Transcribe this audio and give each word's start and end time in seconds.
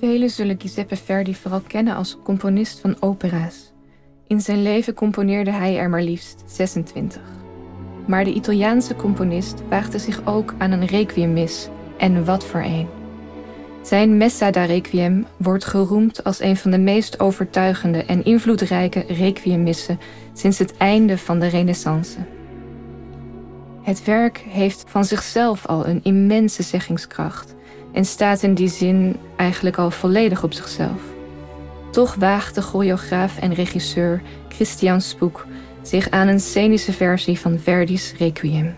Velen 0.00 0.30
zullen 0.30 0.60
Giuseppe 0.60 0.96
Verdi 0.96 1.34
vooral 1.34 1.60
kennen 1.60 1.94
als 1.94 2.18
componist 2.22 2.80
van 2.80 2.96
opera's. 3.00 3.72
In 4.26 4.40
zijn 4.40 4.62
leven 4.62 4.94
componeerde 4.94 5.50
hij 5.50 5.78
er 5.78 5.88
maar 5.88 6.02
liefst 6.02 6.42
26. 6.46 7.22
Maar 8.06 8.24
de 8.24 8.32
Italiaanse 8.32 8.96
componist 8.96 9.62
waagde 9.68 9.98
zich 9.98 10.26
ook 10.26 10.54
aan 10.58 10.70
een 10.70 10.86
requiemmis, 10.86 11.68
en 11.98 12.24
wat 12.24 12.44
voor 12.44 12.60
een. 12.60 12.88
Zijn 13.82 14.16
Messa 14.16 14.50
da 14.50 14.64
Requiem 14.64 15.26
wordt 15.36 15.64
geroemd 15.64 16.24
als 16.24 16.40
een 16.40 16.56
van 16.56 16.70
de 16.70 16.78
meest 16.78 17.20
overtuigende 17.20 18.04
en 18.04 18.24
invloedrijke 18.24 19.04
requiemmissen 19.08 19.98
sinds 20.32 20.58
het 20.58 20.76
einde 20.76 21.18
van 21.18 21.38
de 21.38 21.46
Renaissance. 21.46 22.18
Het 23.82 24.04
werk 24.04 24.38
heeft 24.48 24.84
van 24.86 25.04
zichzelf 25.04 25.66
al 25.66 25.86
een 25.86 26.00
immense 26.02 26.62
zeggingskracht 26.62 27.54
en 27.92 28.04
staat 28.04 28.42
in 28.42 28.54
die 28.54 28.68
zin 28.68 29.16
eigenlijk 29.40 29.78
al 29.78 29.90
volledig 29.90 30.42
op 30.42 30.52
zichzelf. 30.52 31.02
Toch 31.90 32.14
waagt 32.14 32.54
de 32.54 32.62
choreograaf 32.62 33.38
en 33.38 33.54
regisseur 33.54 34.22
Christian 34.48 35.00
Spoek 35.00 35.46
zich 35.82 36.10
aan 36.10 36.28
een 36.28 36.40
scenische 36.40 36.92
versie 36.92 37.38
van 37.38 37.58
Verdi's 37.58 38.14
Requiem. 38.18 38.76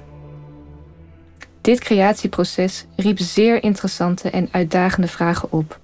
Dit 1.60 1.80
creatieproces 1.80 2.86
riep 2.96 3.18
zeer 3.18 3.62
interessante 3.62 4.30
en 4.30 4.48
uitdagende 4.50 5.08
vragen 5.08 5.52
op. 5.52 5.80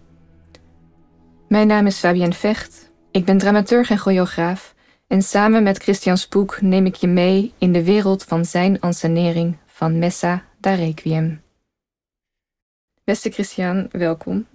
Mijn 1.49 1.67
naam 1.67 1.87
is 1.87 1.99
Fabienne 1.99 2.35
Vecht, 2.35 2.91
ik 3.11 3.25
ben 3.25 3.39
dramaturg 3.39 3.91
en 3.91 3.99
choreograaf 3.99 4.75
en 5.07 5.23
samen 5.23 5.63
met 5.63 5.79
Christian 5.79 6.19
Spoek 6.19 6.61
neem 6.61 6.87
ik 6.87 6.95
je 6.95 7.07
mee 7.07 7.53
in 7.59 7.73
de 7.73 7.85
wereld 7.85 8.25
van 8.25 8.45
zijn 8.45 8.81
ansenering 8.81 9.57
van 9.67 9.99
Messa 9.99 10.45
da 10.61 10.75
Requiem. 10.75 11.41
Beste 13.05 13.31
Christian, 13.31 13.89
welkom. 13.91 14.47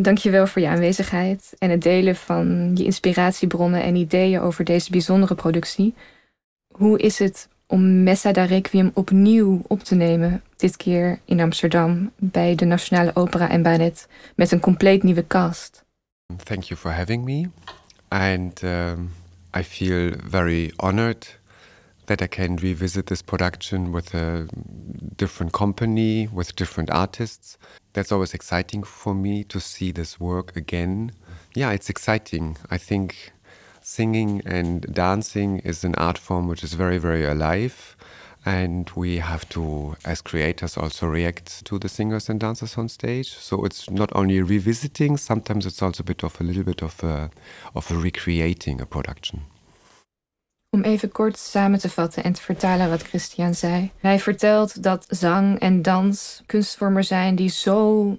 Dank 0.00 0.18
je 0.18 0.30
wel 0.30 0.46
voor 0.46 0.62
je 0.62 0.68
aanwezigheid 0.68 1.54
en 1.58 1.70
het 1.70 1.82
delen 1.82 2.16
van 2.16 2.70
je 2.74 2.84
inspiratiebronnen 2.84 3.82
en 3.82 3.96
ideeën 3.96 4.40
over 4.40 4.64
deze 4.64 4.90
bijzondere 4.90 5.34
productie. 5.34 5.94
Hoe 6.74 6.98
is 6.98 7.18
het 7.18 7.48
om 7.66 8.02
Messa 8.02 8.32
da 8.32 8.44
Requiem 8.44 8.90
opnieuw 8.94 9.62
op 9.66 9.82
te 9.82 9.94
nemen, 9.94 10.42
dit 10.56 10.76
keer 10.76 11.18
in 11.24 11.40
Amsterdam 11.40 12.10
bij 12.16 12.54
de 12.54 12.64
Nationale 12.64 13.10
Opera 13.14 13.50
en 13.50 13.62
Ballet 13.62 14.08
met 14.36 14.52
een 14.52 14.60
compleet 14.60 15.02
nieuwe 15.02 15.26
cast? 15.26 15.84
Thank 16.44 16.62
you 16.62 16.80
for 16.80 16.90
having 16.90 17.24
me. 17.24 17.48
And 18.08 18.62
um, 18.62 19.10
I 19.58 19.62
feel 19.62 20.12
very 20.28 20.72
honored 20.76 21.38
that 22.08 22.22
I 22.22 22.26
can 22.26 22.56
revisit 22.56 23.06
this 23.06 23.22
production 23.22 23.92
with 23.92 24.14
a 24.14 24.48
different 25.16 25.52
company, 25.52 26.26
with 26.26 26.56
different 26.56 26.90
artists. 26.90 27.58
That's 27.92 28.10
always 28.10 28.34
exciting 28.34 28.82
for 28.82 29.14
me 29.14 29.44
to 29.44 29.60
see 29.60 29.92
this 29.92 30.18
work 30.18 30.56
again. 30.56 31.12
Yeah, 31.54 31.70
it's 31.70 31.90
exciting. 31.90 32.56
I 32.70 32.78
think 32.78 33.32
singing 33.82 34.40
and 34.46 34.82
dancing 34.92 35.58
is 35.58 35.84
an 35.84 35.94
art 35.96 36.18
form 36.18 36.48
which 36.48 36.64
is 36.64 36.72
very, 36.72 36.98
very 36.98 37.24
alive. 37.24 37.94
And 38.46 38.90
we 38.96 39.18
have 39.18 39.46
to, 39.50 39.96
as 40.06 40.22
creators, 40.22 40.78
also 40.78 41.06
react 41.06 41.66
to 41.66 41.78
the 41.78 41.88
singers 41.90 42.30
and 42.30 42.40
dancers 42.40 42.78
on 42.78 42.88
stage. 42.88 43.30
So 43.34 43.64
it's 43.66 43.90
not 43.90 44.10
only 44.14 44.40
revisiting; 44.40 45.18
sometimes 45.18 45.66
it's 45.66 45.82
also 45.82 46.02
a 46.02 46.06
bit 46.06 46.22
of 46.24 46.40
a 46.40 46.44
little 46.44 46.62
bit 46.62 46.82
of 46.82 47.04
a, 47.04 47.30
of 47.74 47.90
a 47.90 47.96
recreating 47.96 48.80
a 48.80 48.86
production. 48.86 49.42
Om 50.70 50.82
even 50.82 51.12
kort 51.12 51.38
samen 51.38 51.78
te 51.78 51.90
vatten 51.90 52.24
en 52.24 52.32
te 52.32 52.42
vertalen 52.42 52.90
wat 52.90 53.02
Christian 53.02 53.54
zei. 53.54 53.90
Hij 54.00 54.20
vertelt 54.20 54.82
dat 54.82 55.04
zang 55.08 55.58
en 55.58 55.82
dans 55.82 56.42
kunstvormen 56.46 57.04
zijn 57.04 57.34
die 57.34 57.50
zo 57.50 58.18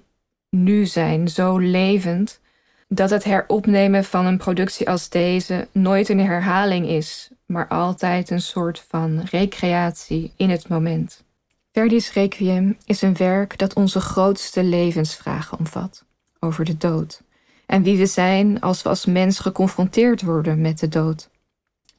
nu 0.50 0.86
zijn, 0.86 1.28
zo 1.28 1.58
levend, 1.58 2.40
dat 2.88 3.10
het 3.10 3.24
heropnemen 3.24 4.04
van 4.04 4.26
een 4.26 4.38
productie 4.38 4.88
als 4.88 5.08
deze 5.08 5.68
nooit 5.72 6.08
een 6.08 6.20
herhaling 6.20 6.86
is, 6.86 7.30
maar 7.46 7.68
altijd 7.68 8.30
een 8.30 8.42
soort 8.42 8.84
van 8.88 9.20
recreatie 9.30 10.32
in 10.36 10.50
het 10.50 10.68
moment. 10.68 11.24
Verdi's 11.72 12.12
Requiem 12.12 12.76
is 12.84 13.02
een 13.02 13.16
werk 13.16 13.58
dat 13.58 13.74
onze 13.74 14.00
grootste 14.00 14.62
levensvragen 14.62 15.58
omvat 15.58 16.04
over 16.40 16.64
de 16.64 16.76
dood 16.76 17.22
en 17.66 17.82
wie 17.82 17.98
we 17.98 18.06
zijn 18.06 18.60
als 18.60 18.82
we 18.82 18.88
als 18.88 19.06
mens 19.06 19.38
geconfronteerd 19.38 20.22
worden 20.22 20.60
met 20.60 20.78
de 20.78 20.88
dood. 20.88 21.28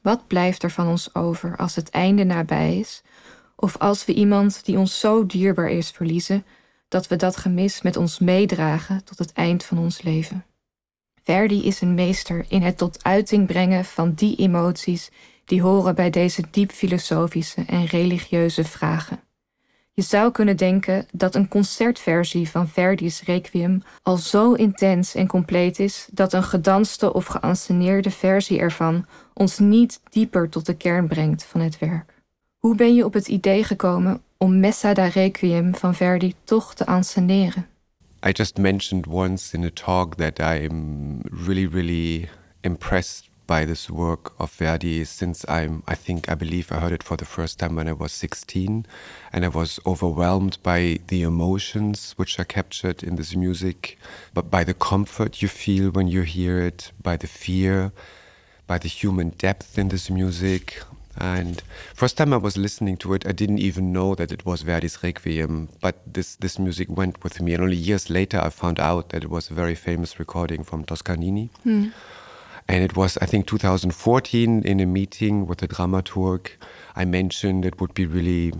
Wat 0.02 0.26
blijft 0.26 0.62
er 0.62 0.70
van 0.70 0.88
ons 0.88 1.14
over 1.14 1.56
als 1.56 1.74
het 1.74 1.90
einde 1.90 2.24
nabij 2.24 2.78
is? 2.78 3.02
Of 3.56 3.76
als 3.78 4.04
we 4.04 4.14
iemand 4.14 4.64
die 4.64 4.78
ons 4.78 5.00
zo 5.00 5.26
dierbaar 5.26 5.70
is 5.70 5.90
verliezen, 5.90 6.44
dat 6.88 7.08
we 7.08 7.16
dat 7.16 7.36
gemis 7.36 7.82
met 7.82 7.96
ons 7.96 8.18
meedragen 8.18 9.04
tot 9.04 9.18
het 9.18 9.32
eind 9.32 9.64
van 9.64 9.78
ons 9.78 10.02
leven? 10.02 10.44
Verdi 11.22 11.66
is 11.66 11.80
een 11.80 11.94
meester 11.94 12.44
in 12.48 12.62
het 12.62 12.78
tot 12.78 13.04
uiting 13.04 13.46
brengen 13.46 13.84
van 13.84 14.12
die 14.14 14.36
emoties 14.36 15.10
die 15.44 15.62
horen 15.62 15.94
bij 15.94 16.10
deze 16.10 16.42
diep 16.50 16.70
filosofische 16.70 17.64
en 17.66 17.84
religieuze 17.84 18.64
vragen. 18.64 19.20
Je 19.94 20.02
zou 20.02 20.32
kunnen 20.32 20.56
denken 20.56 21.06
dat 21.12 21.34
een 21.34 21.48
concertversie 21.48 22.48
van 22.48 22.68
Verdi's 22.68 23.22
Requiem 23.22 23.82
al 24.02 24.16
zo 24.16 24.52
intens 24.52 25.14
en 25.14 25.26
compleet 25.26 25.78
is 25.78 26.08
dat 26.12 26.32
een 26.32 26.42
gedanste 26.42 27.12
of 27.12 27.26
geanceneerde 27.26 28.10
versie 28.10 28.58
ervan 28.58 29.06
ons 29.32 29.58
niet 29.58 30.00
dieper 30.10 30.48
tot 30.48 30.66
de 30.66 30.74
kern 30.74 31.08
brengt 31.08 31.44
van 31.44 31.60
het 31.60 31.78
werk. 31.78 32.22
Hoe 32.58 32.74
ben 32.74 32.94
je 32.94 33.04
op 33.04 33.12
het 33.12 33.28
idee 33.28 33.64
gekomen 33.64 34.22
om 34.36 34.60
Messa 34.60 34.94
da 34.94 35.06
Requiem 35.06 35.74
van 35.74 35.94
Verdi 35.94 36.34
toch 36.44 36.74
te 36.74 36.86
anseneren? 36.86 37.66
I 38.26 38.30
just 38.30 38.58
mentioned 38.58 39.06
once 39.06 39.56
in 39.56 39.64
a 39.64 39.70
talk 39.70 40.14
that 40.14 40.38
I'm 40.38 41.20
really, 41.22 41.68
really 41.68 42.28
impressed 42.60 43.30
by 43.52 43.66
this 43.66 43.90
work 43.90 44.32
of 44.38 44.50
Verdi 44.50 45.04
since 45.04 45.44
I'm, 45.46 45.82
I 45.86 45.94
think, 45.94 46.30
I 46.30 46.34
believe 46.34 46.72
I 46.72 46.80
heard 46.80 46.92
it 46.92 47.02
for 47.02 47.18
the 47.18 47.26
first 47.26 47.58
time 47.58 47.76
when 47.76 47.86
I 47.86 47.92
was 47.92 48.10
16. 48.12 48.86
And 49.30 49.44
I 49.44 49.48
was 49.48 49.78
overwhelmed 49.84 50.56
by 50.62 51.00
the 51.08 51.20
emotions 51.20 52.14
which 52.16 52.38
are 52.40 52.46
captured 52.46 53.02
in 53.02 53.16
this 53.16 53.36
music, 53.36 53.98
but 54.32 54.50
by 54.50 54.64
the 54.64 54.72
comfort 54.72 55.42
you 55.42 55.48
feel 55.48 55.90
when 55.90 56.08
you 56.08 56.22
hear 56.22 56.62
it, 56.62 56.92
by 57.02 57.18
the 57.18 57.26
fear, 57.26 57.92
by 58.66 58.78
the 58.78 58.88
human 58.88 59.28
depth 59.36 59.78
in 59.78 59.88
this 59.90 60.08
music. 60.08 60.82
And 61.18 61.62
first 61.92 62.16
time 62.16 62.32
I 62.32 62.38
was 62.38 62.56
listening 62.56 62.96
to 63.02 63.12
it, 63.12 63.26
I 63.26 63.32
didn't 63.32 63.58
even 63.58 63.92
know 63.92 64.14
that 64.14 64.32
it 64.32 64.46
was 64.46 64.62
Verdi's 64.62 64.96
Requiem. 65.02 65.68
But 65.82 65.96
this 66.06 66.36
this 66.36 66.58
music 66.58 66.88
went 66.88 67.22
with 67.22 67.42
me, 67.42 67.52
and 67.52 67.62
only 67.62 67.76
years 67.76 68.08
later 68.08 68.40
I 68.40 68.48
found 68.48 68.80
out 68.80 69.10
that 69.10 69.24
it 69.24 69.28
was 69.28 69.50
a 69.50 69.54
very 69.54 69.74
famous 69.74 70.18
recording 70.18 70.64
from 70.64 70.84
Toscanini. 70.84 71.50
Hmm. 71.64 71.88
And 72.68 72.82
it 72.84 72.96
was, 72.96 73.18
I 73.18 73.26
think, 73.26 73.46
2014 73.46 74.62
in 74.64 74.80
a 74.80 74.86
meeting 74.86 75.46
with 75.46 75.58
the 75.58 75.68
dramaturg. 75.68 76.48
I 76.96 77.04
mentioned 77.04 77.64
it 77.64 77.80
would 77.80 77.94
be 77.94 78.06
really 78.06 78.52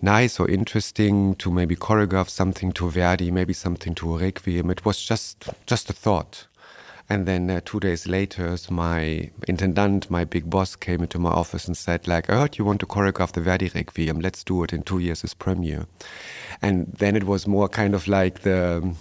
nice 0.00 0.40
or 0.40 0.48
interesting 0.48 1.36
to 1.36 1.50
maybe 1.50 1.76
choreograph 1.76 2.28
something 2.28 2.72
to 2.72 2.90
Verdi, 2.90 3.30
maybe 3.30 3.52
something 3.52 3.94
to 3.94 4.18
Requiem. 4.18 4.70
It 4.70 4.84
was 4.84 5.00
just 5.02 5.48
just 5.66 5.88
a 5.88 5.92
thought. 5.92 6.46
And 7.08 7.26
then 7.26 7.50
uh, 7.50 7.60
two 7.64 7.78
days 7.80 8.06
later, 8.06 8.56
my 8.70 9.30
intendant, 9.46 10.10
my 10.10 10.24
big 10.24 10.48
boss, 10.48 10.76
came 10.76 11.02
into 11.02 11.18
my 11.18 11.30
office 11.30 11.66
and 11.66 11.76
said, 11.76 12.08
like, 12.08 12.30
I 12.30 12.36
heard 12.36 12.56
you 12.58 12.64
want 12.64 12.80
to 12.80 12.86
choreograph 12.86 13.32
the 13.32 13.40
Verdi 13.40 13.70
Requiem. 13.74 14.20
Let's 14.20 14.42
do 14.42 14.62
it 14.64 14.72
in 14.72 14.82
two 14.82 14.98
years 14.98 15.22
as 15.22 15.34
premiere. 15.34 15.86
And 16.62 16.86
then 16.86 17.14
it 17.16 17.24
was 17.24 17.46
more 17.46 17.68
kind 17.68 17.94
of 17.94 18.08
like 18.08 18.40
the, 18.40 18.94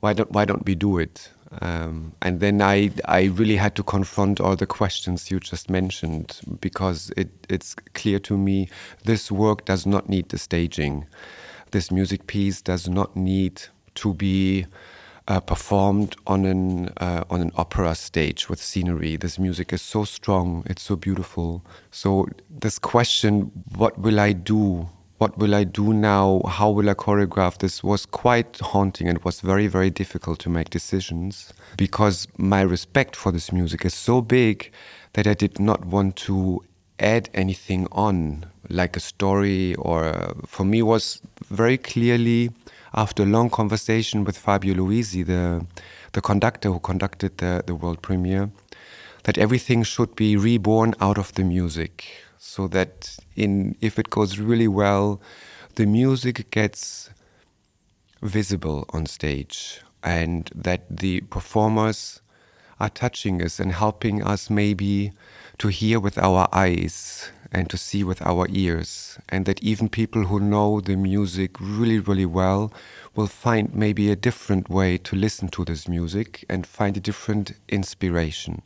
why 0.00 0.12
don't 0.12 0.30
why 0.32 0.44
don't 0.44 0.66
we 0.66 0.74
do 0.74 0.98
it? 0.98 1.30
Um, 1.60 2.12
and 2.22 2.40
then 2.40 2.62
I 2.62 2.90
I 3.04 3.24
really 3.24 3.56
had 3.56 3.74
to 3.76 3.82
confront 3.82 4.40
all 4.40 4.56
the 4.56 4.66
questions 4.66 5.30
you 5.30 5.38
just 5.38 5.68
mentioned 5.68 6.40
because 6.60 7.12
it 7.16 7.28
it's 7.48 7.74
clear 7.94 8.18
to 8.20 8.38
me 8.38 8.68
this 9.04 9.30
work 9.30 9.64
does 9.64 9.86
not 9.86 10.08
need 10.08 10.30
the 10.30 10.38
staging. 10.38 11.06
This 11.70 11.90
music 11.90 12.26
piece 12.26 12.62
does 12.62 12.88
not 12.88 13.16
need 13.16 13.62
to 13.96 14.14
be 14.14 14.66
uh, 15.28 15.40
performed 15.40 16.16
on 16.26 16.44
an 16.44 16.88
uh, 16.96 17.24
on 17.30 17.40
an 17.40 17.52
opera 17.56 17.94
stage 17.94 18.48
with 18.48 18.60
scenery. 18.62 19.16
This 19.16 19.38
music 19.38 19.72
is 19.72 19.82
so 19.82 20.04
strong, 20.04 20.64
it's 20.66 20.82
so 20.82 20.96
beautiful. 20.96 21.64
So 21.90 22.26
this 22.50 22.78
question, 22.78 23.52
what 23.76 23.98
will 23.98 24.18
I 24.18 24.32
do? 24.32 24.88
What 25.22 25.38
will 25.38 25.54
I 25.54 25.62
do 25.62 25.92
now? 25.92 26.42
How 26.48 26.68
will 26.70 26.90
I 26.90 26.94
choreograph 26.94 27.58
this? 27.58 27.84
Was 27.84 28.06
quite 28.06 28.58
haunting 28.58 29.06
and 29.08 29.22
was 29.22 29.40
very 29.40 29.68
very 29.68 29.88
difficult 29.88 30.40
to 30.40 30.50
make 30.50 30.68
decisions 30.70 31.52
because 31.76 32.26
my 32.38 32.62
respect 32.62 33.14
for 33.14 33.30
this 33.30 33.52
music 33.52 33.84
is 33.84 33.94
so 33.94 34.20
big 34.20 34.72
that 35.12 35.28
I 35.28 35.34
did 35.34 35.60
not 35.60 35.84
want 35.84 36.16
to 36.26 36.64
add 36.98 37.30
anything 37.34 37.86
on 37.92 38.46
like 38.68 38.96
a 38.96 39.00
story 39.00 39.76
or 39.76 40.34
for 40.44 40.64
me 40.64 40.82
was 40.82 41.22
very 41.48 41.78
clearly 41.78 42.50
after 42.92 43.22
a 43.22 43.26
long 43.26 43.48
conversation 43.48 44.24
with 44.24 44.36
Fabio 44.36 44.74
Luisi, 44.74 45.24
the, 45.24 45.64
the 46.14 46.20
conductor 46.20 46.68
who 46.72 46.80
conducted 46.80 47.38
the, 47.38 47.62
the 47.64 47.76
world 47.76 48.02
premiere, 48.02 48.50
that 49.22 49.38
everything 49.38 49.84
should 49.84 50.16
be 50.16 50.36
reborn 50.36 50.94
out 51.00 51.16
of 51.16 51.32
the 51.34 51.44
music. 51.44 52.24
So 52.44 52.66
that 52.68 53.18
in 53.36 53.76
if 53.80 54.00
it 54.00 54.10
goes 54.10 54.40
really 54.40 54.66
well, 54.66 55.20
the 55.76 55.86
music 55.86 56.50
gets 56.50 57.08
visible 58.20 58.84
on 58.90 59.06
stage 59.06 59.80
and 60.02 60.50
that 60.52 60.82
the 60.90 61.20
performers 61.20 62.20
are 62.80 62.90
touching 62.90 63.40
us 63.40 63.60
and 63.60 63.70
helping 63.72 64.24
us 64.24 64.50
maybe 64.50 65.12
to 65.58 65.68
hear 65.68 66.00
with 66.00 66.18
our 66.18 66.48
eyes 66.52 67.30
and 67.52 67.70
to 67.70 67.78
see 67.78 68.02
with 68.02 68.20
our 68.22 68.48
ears, 68.50 69.18
and 69.28 69.46
that 69.46 69.62
even 69.62 69.88
people 69.88 70.24
who 70.24 70.40
know 70.40 70.80
the 70.80 70.96
music 70.96 71.60
really, 71.60 72.00
really 72.00 72.26
well 72.26 72.72
will 73.14 73.28
find 73.28 73.72
maybe 73.72 74.10
a 74.10 74.16
different 74.16 74.68
way 74.68 74.98
to 74.98 75.14
listen 75.14 75.48
to 75.50 75.64
this 75.64 75.86
music 75.86 76.44
and 76.48 76.66
find 76.66 76.96
a 76.96 77.00
different 77.00 77.52
inspiration. 77.68 78.62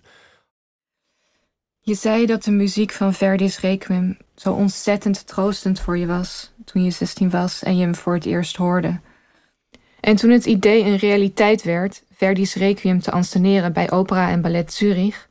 Je 1.87 1.95
zei 1.95 2.27
dat 2.27 2.45
de 2.45 2.51
muziek 2.51 2.93
van 2.93 3.15
Verdi's 3.15 3.61
Requiem 3.61 4.17
zo 4.35 4.53
ontzettend 4.53 5.27
troostend 5.27 5.81
voor 5.81 5.99
je 5.99 6.07
was 6.07 6.53
toen 6.65 6.85
je 6.85 6.91
16 6.91 7.31
was 7.31 7.63
en 7.63 7.77
je 7.77 7.83
hem 7.83 7.95
voor 7.95 8.15
het 8.15 8.25
eerst 8.25 8.57
hoorde. 8.57 9.01
En 10.01 10.17
toen 10.17 10.31
het 10.31 10.47
idee 10.47 10.85
een 10.85 10.97
realiteit 10.97 11.63
werd 11.63 12.03
Verdi's 12.13 12.55
Requiem 12.55 13.01
te 13.01 13.11
anseneren 13.11 13.73
bij 13.73 13.91
Opera 13.91 14.31
en 14.31 14.41
Ballet 14.41 14.73
Zurich, 14.73 15.29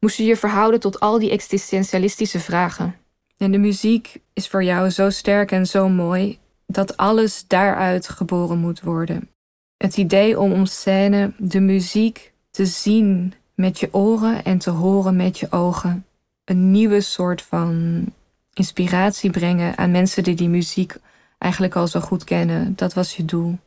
moest 0.00 0.16
je 0.16 0.24
je 0.24 0.36
verhouden 0.36 0.80
tot 0.80 1.00
al 1.00 1.18
die 1.18 1.30
existentialistische 1.30 2.40
vragen. 2.40 2.94
En 3.36 3.50
de 3.52 3.58
muziek 3.58 4.16
is 4.32 4.48
voor 4.48 4.64
jou 4.64 4.90
zo 4.90 5.10
sterk 5.10 5.50
en 5.50 5.66
zo 5.66 5.88
mooi 5.88 6.38
dat 6.66 6.96
alles 6.96 7.44
daaruit 7.46 8.08
geboren 8.08 8.58
moet 8.58 8.80
worden. 8.80 9.28
Het 9.76 9.96
idee 9.96 10.40
om 10.40 10.52
om 10.52 10.66
scène 10.66 11.32
de 11.38 11.60
muziek 11.60 12.32
te 12.50 12.66
zien 12.66 13.34
met 13.54 13.80
je 13.80 13.94
oren 13.94 14.44
en 14.44 14.58
te 14.58 14.70
horen 14.70 15.16
met 15.16 15.38
je 15.38 15.52
ogen. 15.52 16.06
Een 16.44 16.70
nieuwe 16.70 17.00
soort 17.00 17.42
van 17.42 18.04
inspiratie 18.52 19.30
brengen 19.30 19.78
aan 19.78 19.90
mensen 19.90 20.22
die 20.22 20.34
die 20.34 20.48
muziek 20.48 20.96
eigenlijk 21.38 21.76
al 21.76 21.86
zo 21.86 22.00
goed 22.00 22.24
kennen. 22.24 22.72
Dat 22.76 22.94
was 22.94 23.16
je 23.16 23.24
doel. 23.24 23.58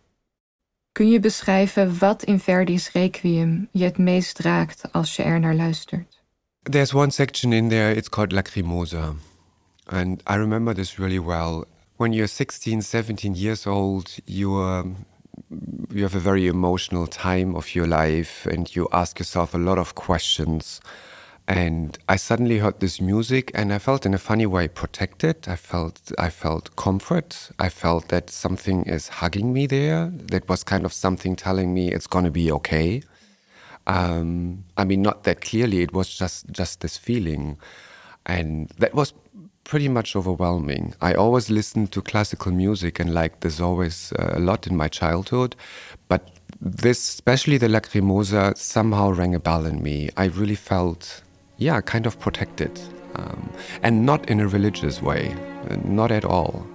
Kun 0.92 1.10
je 1.10 1.20
beschrijven 1.20 1.98
wat 1.98 2.24
in 2.24 2.40
Verdi's 2.40 2.92
Requiem 2.92 3.68
je 3.72 3.84
het 3.84 3.98
meest 3.98 4.40
raakt 4.40 4.92
als 4.92 5.16
je 5.16 5.24
er 5.24 5.40
naar 5.40 5.56
luistert? 5.56 6.22
There's 6.62 6.94
one 6.94 7.12
section 7.12 7.54
in 7.54 7.70
there, 7.70 7.96
it's 7.96 8.10
called 8.10 8.32
Lacrimosa. 8.32 9.14
And 9.86 10.22
I 10.30 10.36
remember 10.36 10.74
this 10.74 10.98
really 10.98 11.22
well. 11.22 11.64
When 11.96 12.14
you're 12.14 12.28
16, 12.28 12.82
17 12.82 13.34
years 13.34 13.66
old, 13.66 14.18
you 14.26 14.64
are 14.64 14.86
you 15.92 16.04
have 16.04 16.16
a 16.16 16.20
very 16.20 16.48
emotional 16.48 17.08
time 17.08 17.56
of 17.56 17.76
your 17.76 17.88
life 17.88 18.46
and 18.46 18.76
you 18.76 18.88
ask 18.92 19.20
yourself 19.20 19.54
a 19.54 19.58
lot 19.58 19.78
of 19.78 19.96
questions. 19.96 20.82
And 21.48 21.98
I 22.10 22.16
suddenly 22.16 22.58
heard 22.58 22.80
this 22.80 23.00
music 23.00 23.52
and 23.54 23.72
I 23.72 23.78
felt 23.78 24.06
in 24.06 24.14
a 24.14 24.18
funny 24.18 24.48
way 24.48 24.68
protected. 24.68 25.48
I 25.48 25.56
felt 25.56 26.12
I 26.18 26.30
felt 26.30 26.76
comfort. 26.76 27.52
I 27.60 27.70
felt 27.70 28.10
that 28.10 28.30
something 28.32 28.84
is 28.86 29.08
hugging 29.08 29.54
me 29.54 29.68
there. 29.68 30.12
That 30.12 30.50
was 30.50 30.64
kind 30.64 30.86
of 30.86 30.94
something 30.94 31.36
telling 31.36 31.74
me 31.74 31.92
it's 31.92 32.08
gonna 32.08 32.32
be 32.32 32.52
okay. 32.52 33.04
Um, 33.88 34.64
I 34.78 34.86
mean, 34.86 35.04
not 35.04 35.24
that 35.26 35.42
clearly. 35.42 35.82
It 35.82 35.94
was 35.94 36.10
just 36.10 36.50
just 36.52 36.82
this 36.82 36.98
feeling, 36.98 37.58
and 38.26 38.70
that 38.80 38.96
was 38.96 39.14
pretty 39.66 39.90
much 39.90 40.16
overwhelming. 40.16 40.94
I 41.02 41.14
always 41.14 41.50
listened 41.50 41.92
to 41.92 42.02
classical 42.02 42.52
music 42.52 43.00
and 43.00 43.14
liked 43.14 43.42
this 43.42 43.60
always 43.60 44.14
uh, 44.14 44.34
a 44.36 44.40
lot 44.40 44.68
in 44.68 44.78
my 44.78 44.88
childhood, 44.88 45.56
but 46.08 46.30
this, 46.62 47.00
especially 47.10 47.58
the 47.58 47.68
Lacrimosa, 47.68 48.56
somehow 48.56 49.10
rang 49.12 49.36
a 49.36 49.40
bell 49.40 49.66
in 49.66 49.84
me. 49.84 50.10
I 50.16 50.26
really 50.26 50.56
felt, 50.56 51.24
yeah, 51.58 51.82
kind 51.82 52.06
of 52.06 52.20
protected, 52.20 52.80
um, 53.16 53.52
and 53.82 54.06
not 54.06 54.30
in 54.30 54.40
a 54.40 54.48
religious 54.48 55.02
way, 55.02 55.36
uh, 55.70 55.76
not 55.84 56.12
at 56.12 56.24
all. 56.24 56.66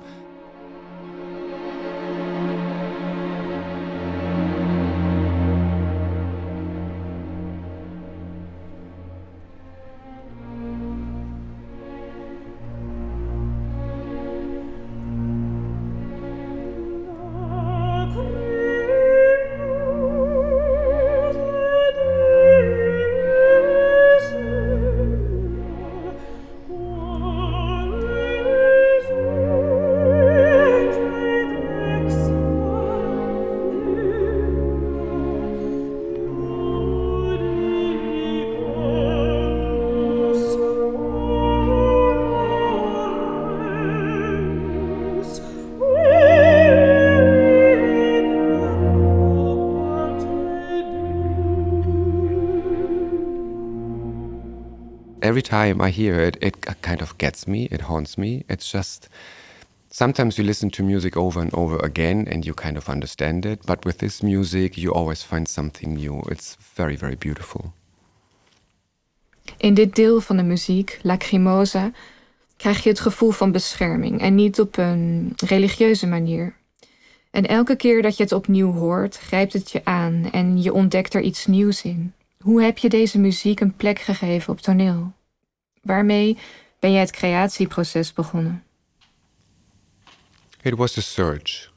Every 55.22 55.42
time 55.42 55.80
I 55.80 55.90
hear 55.90 56.20
it, 56.20 56.36
it 56.40 56.66
kind 56.82 57.02
of 57.02 57.16
gets 57.18 57.46
me, 57.46 57.68
it 57.70 57.80
haunts 57.82 58.16
me. 58.16 58.44
It's 58.48 58.70
just 58.70 59.08
sometimes 59.90 60.36
you 60.36 60.44
listen 60.44 60.70
to 60.70 60.82
music 60.82 61.16
over 61.16 61.40
and 61.40 61.54
over 61.54 61.76
again 61.78 62.26
and 62.30 62.44
you 62.44 62.54
kind 62.54 62.76
of 62.76 62.88
understand 62.88 63.44
it, 63.44 63.66
but 63.66 63.84
with 63.84 63.98
this 63.98 64.22
music, 64.22 64.76
you 64.76 64.92
always 64.92 65.22
find 65.22 65.48
something 65.48 65.94
new. 65.94 66.22
It's 66.30 66.56
very, 66.74 66.96
very 66.96 67.16
beautiful. 67.16 67.72
In 69.56 69.74
dit 69.74 69.94
deel 69.94 70.20
van 70.20 70.36
de 70.36 70.42
muziek, 70.42 70.98
Lacrimosa, 71.02 71.90
krijg 72.56 72.82
je 72.82 72.88
het 72.88 73.00
gevoel 73.00 73.30
van 73.30 73.52
bescherming 73.52 74.20
en 74.20 74.34
niet 74.34 74.60
op 74.60 74.76
een 74.76 75.32
religieuze 75.36 76.06
manier. 76.06 76.54
En 77.30 77.46
elke 77.46 77.76
keer 77.76 78.02
dat 78.02 78.16
je 78.16 78.22
het 78.22 78.32
opnieuw 78.32 78.72
hoort, 78.72 79.16
grijpt 79.16 79.52
het 79.52 79.70
je 79.70 79.84
aan 79.84 80.28
en 80.32 80.62
je 80.62 80.72
ontdekt 80.72 81.14
er 81.14 81.20
iets 81.20 81.46
nieuws 81.46 81.82
in. 81.82 82.12
Hoe 82.44 82.62
heb 82.62 82.78
je 82.78 82.88
deze 82.88 83.18
muziek 83.18 83.60
een 83.60 83.76
plek 83.76 83.98
gegeven 83.98 84.52
op 84.52 84.60
toneel? 84.60 85.12
Waarmee 85.82 86.38
ben 86.78 86.92
jij 86.92 87.00
het 87.00 87.10
creatieproces 87.10 88.12
begonnen? 88.12 88.64
It 90.62 90.74
was 90.74 90.98
a 90.98 91.00
search. 91.00 91.72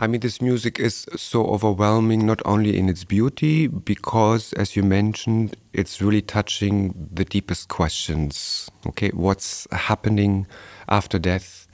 I 0.00 0.06
mean, 0.06 0.20
this 0.20 0.38
music 0.38 0.78
is 0.78 1.06
so 1.14 1.44
overwhelming, 1.44 2.22
not 2.22 2.44
only 2.44 2.70
in 2.70 2.88
its 2.88 3.04
beauty, 3.04 3.68
because, 3.68 4.54
as 4.54 4.74
you 4.74 4.86
mentioned, 4.86 5.56
it's 5.70 5.98
really 5.98 6.22
touching 6.22 6.94
the 7.14 7.24
deepest 7.24 7.66
questions. 7.66 8.66
Okay, 8.86 9.10
what's 9.14 9.66
happening 9.70 10.46
after 10.86 11.18
death, 11.18 11.66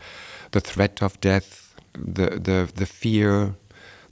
the 0.50 0.60
threat 0.60 1.02
of 1.02 1.20
death, 1.20 1.74
the, 1.92 2.40
the, 2.40 2.68
the 2.74 2.86
fear, 2.86 3.54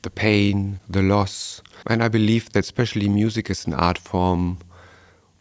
the 0.02 0.10
pain, 0.10 0.80
the 0.88 1.02
loss. 1.02 1.62
And 1.86 2.02
I 2.02 2.08
believe 2.08 2.50
that, 2.52 2.60
especially 2.64 3.08
music, 3.08 3.50
is 3.50 3.66
an 3.66 3.74
art 3.74 3.98
form 3.98 4.58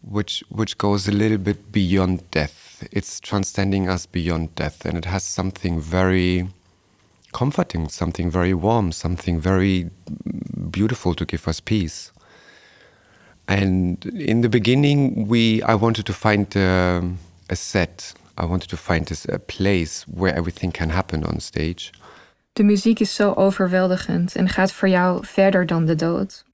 which 0.03 0.43
which 0.49 0.77
goes 0.77 1.07
a 1.07 1.11
little 1.11 1.37
bit 1.37 1.71
beyond 1.71 2.29
death. 2.31 2.87
It's 2.91 3.19
transcending 3.19 3.87
us 3.87 4.05
beyond 4.05 4.55
death, 4.55 4.85
and 4.85 4.97
it 4.97 5.05
has 5.05 5.23
something 5.23 5.79
very 5.79 6.47
comforting, 7.33 7.87
something 7.89 8.29
very 8.29 8.53
warm, 8.53 8.91
something 8.91 9.39
very 9.39 9.89
beautiful 10.71 11.13
to 11.15 11.25
give 11.25 11.47
us 11.47 11.59
peace. 11.59 12.11
And 13.47 14.05
in 14.05 14.41
the 14.41 14.49
beginning, 14.49 15.27
we 15.27 15.61
I 15.63 15.75
wanted 15.75 16.05
to 16.05 16.13
find 16.13 16.55
uh, 16.57 17.01
a 17.49 17.55
set. 17.55 18.13
I 18.37 18.45
wanted 18.45 18.69
to 18.69 18.77
find 18.77 19.11
a 19.29 19.39
place 19.39 20.07
where 20.07 20.33
everything 20.33 20.71
can 20.71 20.89
happen 20.89 21.23
on 21.23 21.39
stage. 21.39 21.91
De 22.53 22.63
muziek 22.63 22.99
is 22.99 23.15
zo 23.15 23.33
overweldigend 23.33 24.35
en 24.35 24.49
gaat 24.49 24.71
voor 24.71 24.89
jou 24.89 25.25
verder 25.25 25.65
dan 25.65 25.85
de 25.85 25.95
dood. 25.95 26.45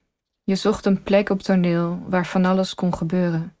Je 0.44 0.56
zocht 0.56 0.86
een 0.86 1.02
plek 1.02 1.30
op 1.30 1.42
toneel 1.42 2.02
waar 2.06 2.26
van 2.26 2.44
alles 2.44 2.74
kon 2.74 2.94
gebeuren. 2.94 3.56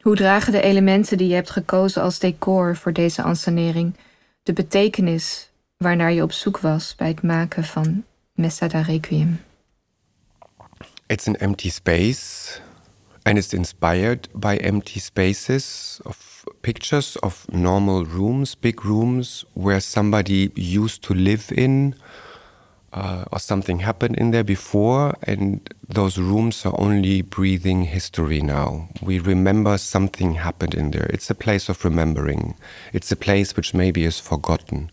Hoe 0.00 0.16
dragen 0.16 0.52
de 0.52 0.60
elementen 0.60 1.18
die 1.18 1.28
je 1.28 1.34
hebt 1.34 1.50
gekozen 1.50 2.02
als 2.02 2.18
decor 2.18 2.76
voor 2.76 2.92
deze 2.92 3.22
ansenering 3.22 3.94
de 4.42 4.52
betekenis 4.52 5.50
waarnaar 5.76 6.12
je 6.12 6.22
op 6.22 6.32
zoek 6.32 6.58
was 6.58 6.94
bij 6.94 7.08
het 7.08 7.22
maken 7.22 7.64
van 7.64 8.04
Messa 8.32 8.68
da 8.68 8.80
Requiem? 8.80 9.40
It's 11.06 11.28
an 11.28 11.36
empty 11.36 11.70
space 11.70 12.60
and 13.22 13.36
it's 13.36 13.52
inspired 13.52 14.28
by 14.32 14.54
empty 14.54 14.98
spaces 14.98 15.98
of 16.02 16.29
pictures 16.62 17.16
of 17.22 17.46
normal 17.52 18.04
rooms, 18.04 18.54
big 18.54 18.84
rooms 18.84 19.44
where 19.54 19.80
somebody 19.80 20.50
used 20.54 21.02
to 21.04 21.14
live 21.14 21.52
in 21.56 21.94
uh, 22.92 23.24
or 23.32 23.38
something 23.38 23.80
happened 23.80 24.16
in 24.16 24.32
there 24.32 24.44
before, 24.44 25.14
and 25.22 25.72
those 25.88 26.18
rooms 26.18 26.66
are 26.66 26.74
only 26.78 27.22
breathing 27.22 27.84
history 27.84 28.40
now. 28.40 28.88
We 29.00 29.18
remember 29.20 29.78
something 29.78 30.34
happened 30.34 30.74
in 30.74 30.90
there. 30.90 31.06
It's 31.10 31.30
a 31.30 31.34
place 31.34 31.68
of 31.68 31.84
remembering. 31.84 32.56
It's 32.92 33.12
a 33.12 33.16
place 33.16 33.56
which 33.56 33.74
maybe 33.74 34.04
is 34.04 34.18
forgotten. 34.18 34.90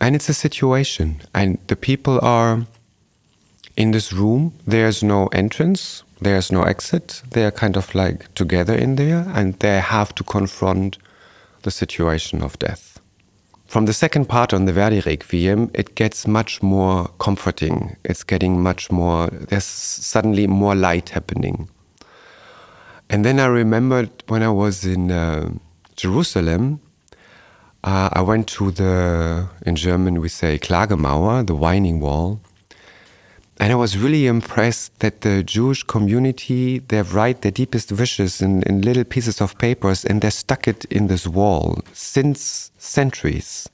And 0.00 0.14
it's 0.14 0.28
a 0.28 0.34
situation, 0.34 1.22
and 1.34 1.58
the 1.66 1.76
people 1.76 2.20
are 2.22 2.66
in 3.76 3.90
this 3.90 4.12
room, 4.12 4.54
there's 4.66 5.02
no 5.02 5.26
entrance, 5.28 6.02
there's 6.20 6.50
no 6.50 6.62
exit. 6.62 7.22
They're 7.30 7.50
kind 7.50 7.76
of 7.76 7.94
like 7.94 8.32
together 8.34 8.74
in 8.74 8.96
there 8.96 9.26
and 9.34 9.54
they 9.54 9.80
have 9.80 10.14
to 10.16 10.24
confront 10.24 10.98
the 11.62 11.70
situation 11.70 12.42
of 12.42 12.58
death. 12.58 13.00
From 13.66 13.86
the 13.86 13.92
second 13.92 14.26
part 14.26 14.54
on 14.54 14.64
the 14.64 14.72
Verdi 14.72 15.00
Requiem, 15.00 15.70
it 15.74 15.96
gets 15.96 16.26
much 16.26 16.62
more 16.62 17.08
comforting. 17.18 17.96
It's 18.04 18.22
getting 18.22 18.62
much 18.62 18.92
more, 18.92 19.26
there's 19.26 19.64
suddenly 19.64 20.46
more 20.46 20.76
light 20.76 21.08
happening. 21.10 21.68
And 23.10 23.24
then 23.24 23.40
I 23.40 23.46
remembered 23.46 24.10
when 24.28 24.42
I 24.42 24.50
was 24.50 24.84
in 24.84 25.10
uh, 25.10 25.50
Jerusalem, 25.96 26.80
uh, 27.82 28.08
I 28.12 28.20
went 28.22 28.46
to 28.48 28.70
the, 28.70 29.48
in 29.64 29.76
German 29.76 30.20
we 30.20 30.28
say 30.28 30.58
Klagemauer, 30.58 31.46
the 31.46 31.54
whining 31.54 32.00
wall. 32.00 32.40
And 33.58 33.72
I 33.72 33.76
was 33.76 33.96
really 33.96 34.26
impressed 34.26 34.98
that 35.00 35.22
the 35.22 35.42
Jewish 35.42 35.82
community, 35.82 36.80
they 36.80 37.00
write 37.00 37.40
their 37.40 37.52
deepest 37.52 37.90
wishes 37.90 38.42
in, 38.42 38.62
in 38.64 38.82
little 38.82 39.04
pieces 39.04 39.40
of 39.40 39.56
papers 39.56 40.04
and 40.04 40.20
they 40.20 40.30
stuck 40.30 40.68
it 40.68 40.84
in 40.86 41.06
this 41.06 41.26
wall 41.26 41.80
since 41.92 42.70
centuries. 42.76 43.68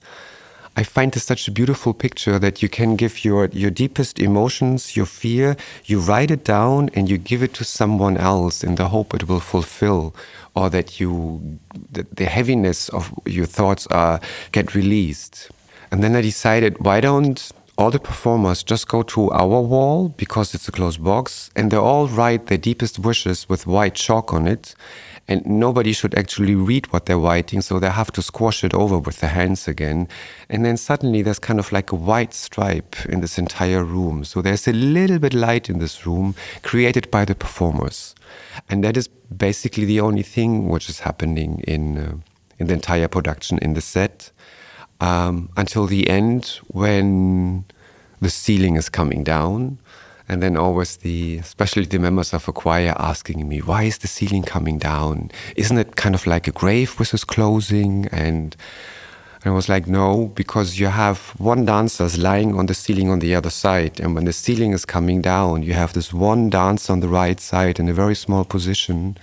I 0.75 0.85
find 0.85 1.13
this 1.13 1.25
such 1.25 1.49
a 1.49 1.51
beautiful 1.51 1.93
picture 1.93 2.39
that 2.39 2.63
you 2.63 2.69
can 2.69 2.97
give 2.97 3.25
your, 3.25 3.47
your 3.47 3.71
deepest 3.71 4.19
emotions, 4.19 4.97
your 4.97 5.05
fear, 5.05 5.57
you 5.85 6.01
write 6.01 6.31
it 6.31 6.45
down 6.45 6.89
and 6.95 7.11
you 7.11 7.19
give 7.19 7.43
it 7.43 7.53
to 7.55 7.65
someone 7.65 8.17
else 8.17 8.65
in 8.65 8.77
the 8.77 8.89
hope 8.89 9.13
it 9.13 9.29
will 9.29 9.41
fulfill 9.41 10.15
or 10.55 10.71
that 10.71 10.99
you 10.99 11.59
the, 11.91 12.07
the 12.13 12.25
heaviness 12.25 12.89
of 12.91 13.13
your 13.27 13.47
thoughts 13.47 13.87
are 13.89 14.21
get 14.53 14.75
released. 14.75 15.51
And 15.91 16.03
then 16.03 16.17
I 16.17 16.23
decided 16.23 16.79
why 16.79 17.01
don't 17.01 17.53
all 17.79 17.91
the 17.91 17.99
performers 17.99 18.63
just 18.63 18.87
go 18.89 19.03
to 19.03 19.31
our 19.31 19.61
wall 19.61 20.09
because 20.11 20.55
it's 20.55 20.69
a 20.69 20.73
closed 20.73 21.03
box 21.03 21.51
and 21.57 21.71
they 21.71 21.77
all 21.77 22.07
write 22.07 22.47
their 22.47 22.59
deepest 22.59 22.99
wishes 22.99 23.49
with 23.49 23.67
white 23.67 23.95
chalk 23.95 24.33
on 24.33 24.47
it 24.47 24.75
and 25.29 25.47
nobody 25.47 25.93
should 25.93 26.15
actually 26.17 26.55
read 26.55 26.93
what 26.93 27.07
they're 27.07 27.19
writing, 27.19 27.61
so 27.61 27.79
they 27.79 27.91
have 27.91 28.11
to 28.13 28.23
squash 28.23 28.65
it 28.65 28.75
over 28.75 28.99
with 28.99 29.21
their 29.21 29.31
hands 29.31 29.69
again. 29.69 30.09
And 30.49 30.65
then 30.65 30.77
suddenly 30.77 31.23
there's 31.23 31.39
kind 31.39 31.61
of 31.61 31.71
like 31.71 31.93
a 31.93 31.97
white 31.97 32.35
stripe 32.35 32.97
in 33.07 33.21
this 33.21 33.39
entire 33.39 33.85
room. 33.85 34.25
So 34.25 34.43
there's 34.43 34.67
a 34.67 34.73
little 34.73 35.19
bit 35.19 35.33
light 35.33 35.71
in 35.71 35.79
this 35.79 36.07
room 36.07 36.35
created 36.63 37.11
by 37.11 37.25
the 37.25 37.35
performers. 37.35 38.15
And 38.69 38.83
that 38.83 38.97
is 38.97 39.09
basically 39.09 39.85
the 39.85 40.01
only 40.01 40.23
thing 40.23 40.69
which 40.69 40.89
is 40.89 41.01
happening 41.01 41.61
in, 41.69 41.99
uh, 41.99 42.17
in 42.59 42.67
the 42.67 42.75
entire 42.75 43.09
production 43.09 43.59
in 43.59 43.75
the 43.75 43.81
set 43.81 44.32
um, 45.03 45.49
until 45.57 45.87
the 45.87 46.09
end 46.09 46.61
when 46.69 47.65
the 48.21 48.31
ceiling 48.31 48.77
is 48.77 48.89
coming 48.89 49.25
down 49.25 49.79
and 50.29 50.41
then 50.41 50.57
always 50.57 50.99
the, 50.99 51.39
especially 51.39 51.85
the 51.85 51.99
members 51.99 52.33
of 52.33 52.47
a 52.47 52.53
choir 52.53 52.95
asking 52.97 53.49
me, 53.49 53.59
why 53.59 53.83
is 53.83 53.99
the 53.99 54.07
ceiling 54.07 54.45
coming 54.45 54.79
down? 54.79 55.33
Isn't 55.57 55.77
it 55.77 55.97
kind 55.97 56.15
of 56.15 56.25
like 56.25 56.47
a 56.47 56.53
grave 56.53 57.01
which 57.01 57.13
is 57.13 57.25
closing? 57.25 58.07
And 58.13 58.57
I 59.45 59.51
was 59.51 59.69
like, 59.69 59.89
no, 59.89 60.29
because 60.37 60.79
you 60.79 60.87
have 60.87 61.19
one 61.37 61.65
dancer 61.65 62.09
lying 62.17 62.57
on 62.57 62.67
the 62.67 62.75
ceiling 62.75 63.11
on 63.11 63.19
the 63.19 63.35
other 63.35 63.51
side. 63.51 63.99
And 63.99 64.15
when 64.15 64.25
the 64.25 64.33
ceiling 64.33 64.73
is 64.73 64.85
coming 64.85 65.21
down, 65.21 65.65
you 65.65 65.73
have 65.73 65.95
this 65.95 66.13
one 66.15 66.49
dancer 66.49 66.93
on 66.93 67.01
the 67.01 67.09
right 67.09 67.41
side 67.41 67.81
in 67.81 67.89
a 67.89 67.93
very 67.93 68.15
small 68.15 68.45
position. 68.45 69.19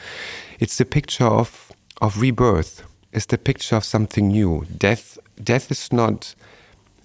It's 0.60 0.78
the 0.78 0.86
picture 0.86 1.26
of, 1.26 1.72
of 2.02 2.20
rebirth. 2.20 2.84
It's 3.12 3.25
the 3.25 3.38
picture 3.38 3.75
of 3.75 3.84
something 3.84 4.28
new. 4.28 4.66
Death, 4.78 5.18
death 5.44 5.72
is 5.72 5.92
not 5.92 6.36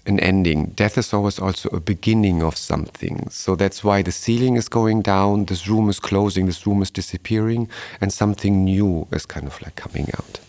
an 0.06 0.20
ending. 0.20 0.72
Death 0.76 0.98
is 0.98 1.12
always 1.14 1.38
also 1.38 1.68
a 1.70 1.80
beginning 1.80 2.42
of 2.42 2.56
something. 2.56 3.28
So 3.30 3.56
that's 3.56 3.82
why 3.82 4.02
the 4.02 4.12
ceiling 4.12 4.56
is 4.56 4.68
going 4.68 5.02
down, 5.02 5.46
this 5.46 5.66
room 5.66 5.88
is 5.88 5.98
closing, 6.00 6.46
this 6.46 6.66
room 6.66 6.82
is 6.82 6.90
disappearing, 6.90 7.68
and 8.00 8.12
something 8.12 8.64
new 8.64 9.06
is 9.12 9.26
kind 9.26 9.46
of 9.46 9.60
like 9.62 9.76
coming 9.76 10.08
out. 10.18 10.40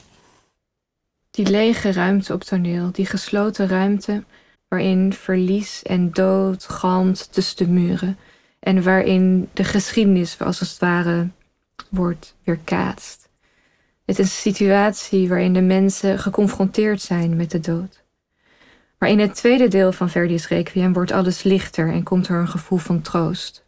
Die 1.31 1.45
lege 1.45 1.91
ruimte 1.93 2.33
op 2.33 2.43
toneel, 2.43 2.91
die 2.91 3.05
gesloten 3.05 3.67
ruimte 3.67 4.23
waarin 4.67 5.13
verlies 5.13 5.83
en 5.83 6.11
dood 6.11 6.63
galmt 6.63 7.33
tussen 7.33 7.57
de 7.57 7.67
muren 7.71 8.17
en 8.59 8.83
waarin 8.83 9.49
de 9.53 9.63
geschiedenis 9.63 10.39
als 10.39 10.59
het 10.59 10.77
ware 10.79 11.29
wordt 11.89 12.35
weerkaatst. 12.43 13.24
Het 14.05 14.19
is 14.19 14.25
een 14.25 14.51
situatie 14.51 15.27
waarin 15.27 15.53
de 15.53 15.61
mensen 15.61 16.19
geconfronteerd 16.19 17.01
zijn 17.01 17.35
met 17.35 17.51
de 17.51 17.59
dood. 17.59 18.03
Maar 18.97 19.09
in 19.09 19.19
het 19.19 19.35
tweede 19.35 19.67
deel 19.67 19.91
van 19.91 20.09
Verdi's 20.09 20.47
Requiem 20.47 20.93
wordt 20.93 21.11
alles 21.11 21.43
lichter 21.43 21.91
en 21.91 22.03
komt 22.03 22.27
er 22.27 22.39
een 22.39 22.47
gevoel 22.47 22.77
van 22.77 23.01
troost. 23.01 23.65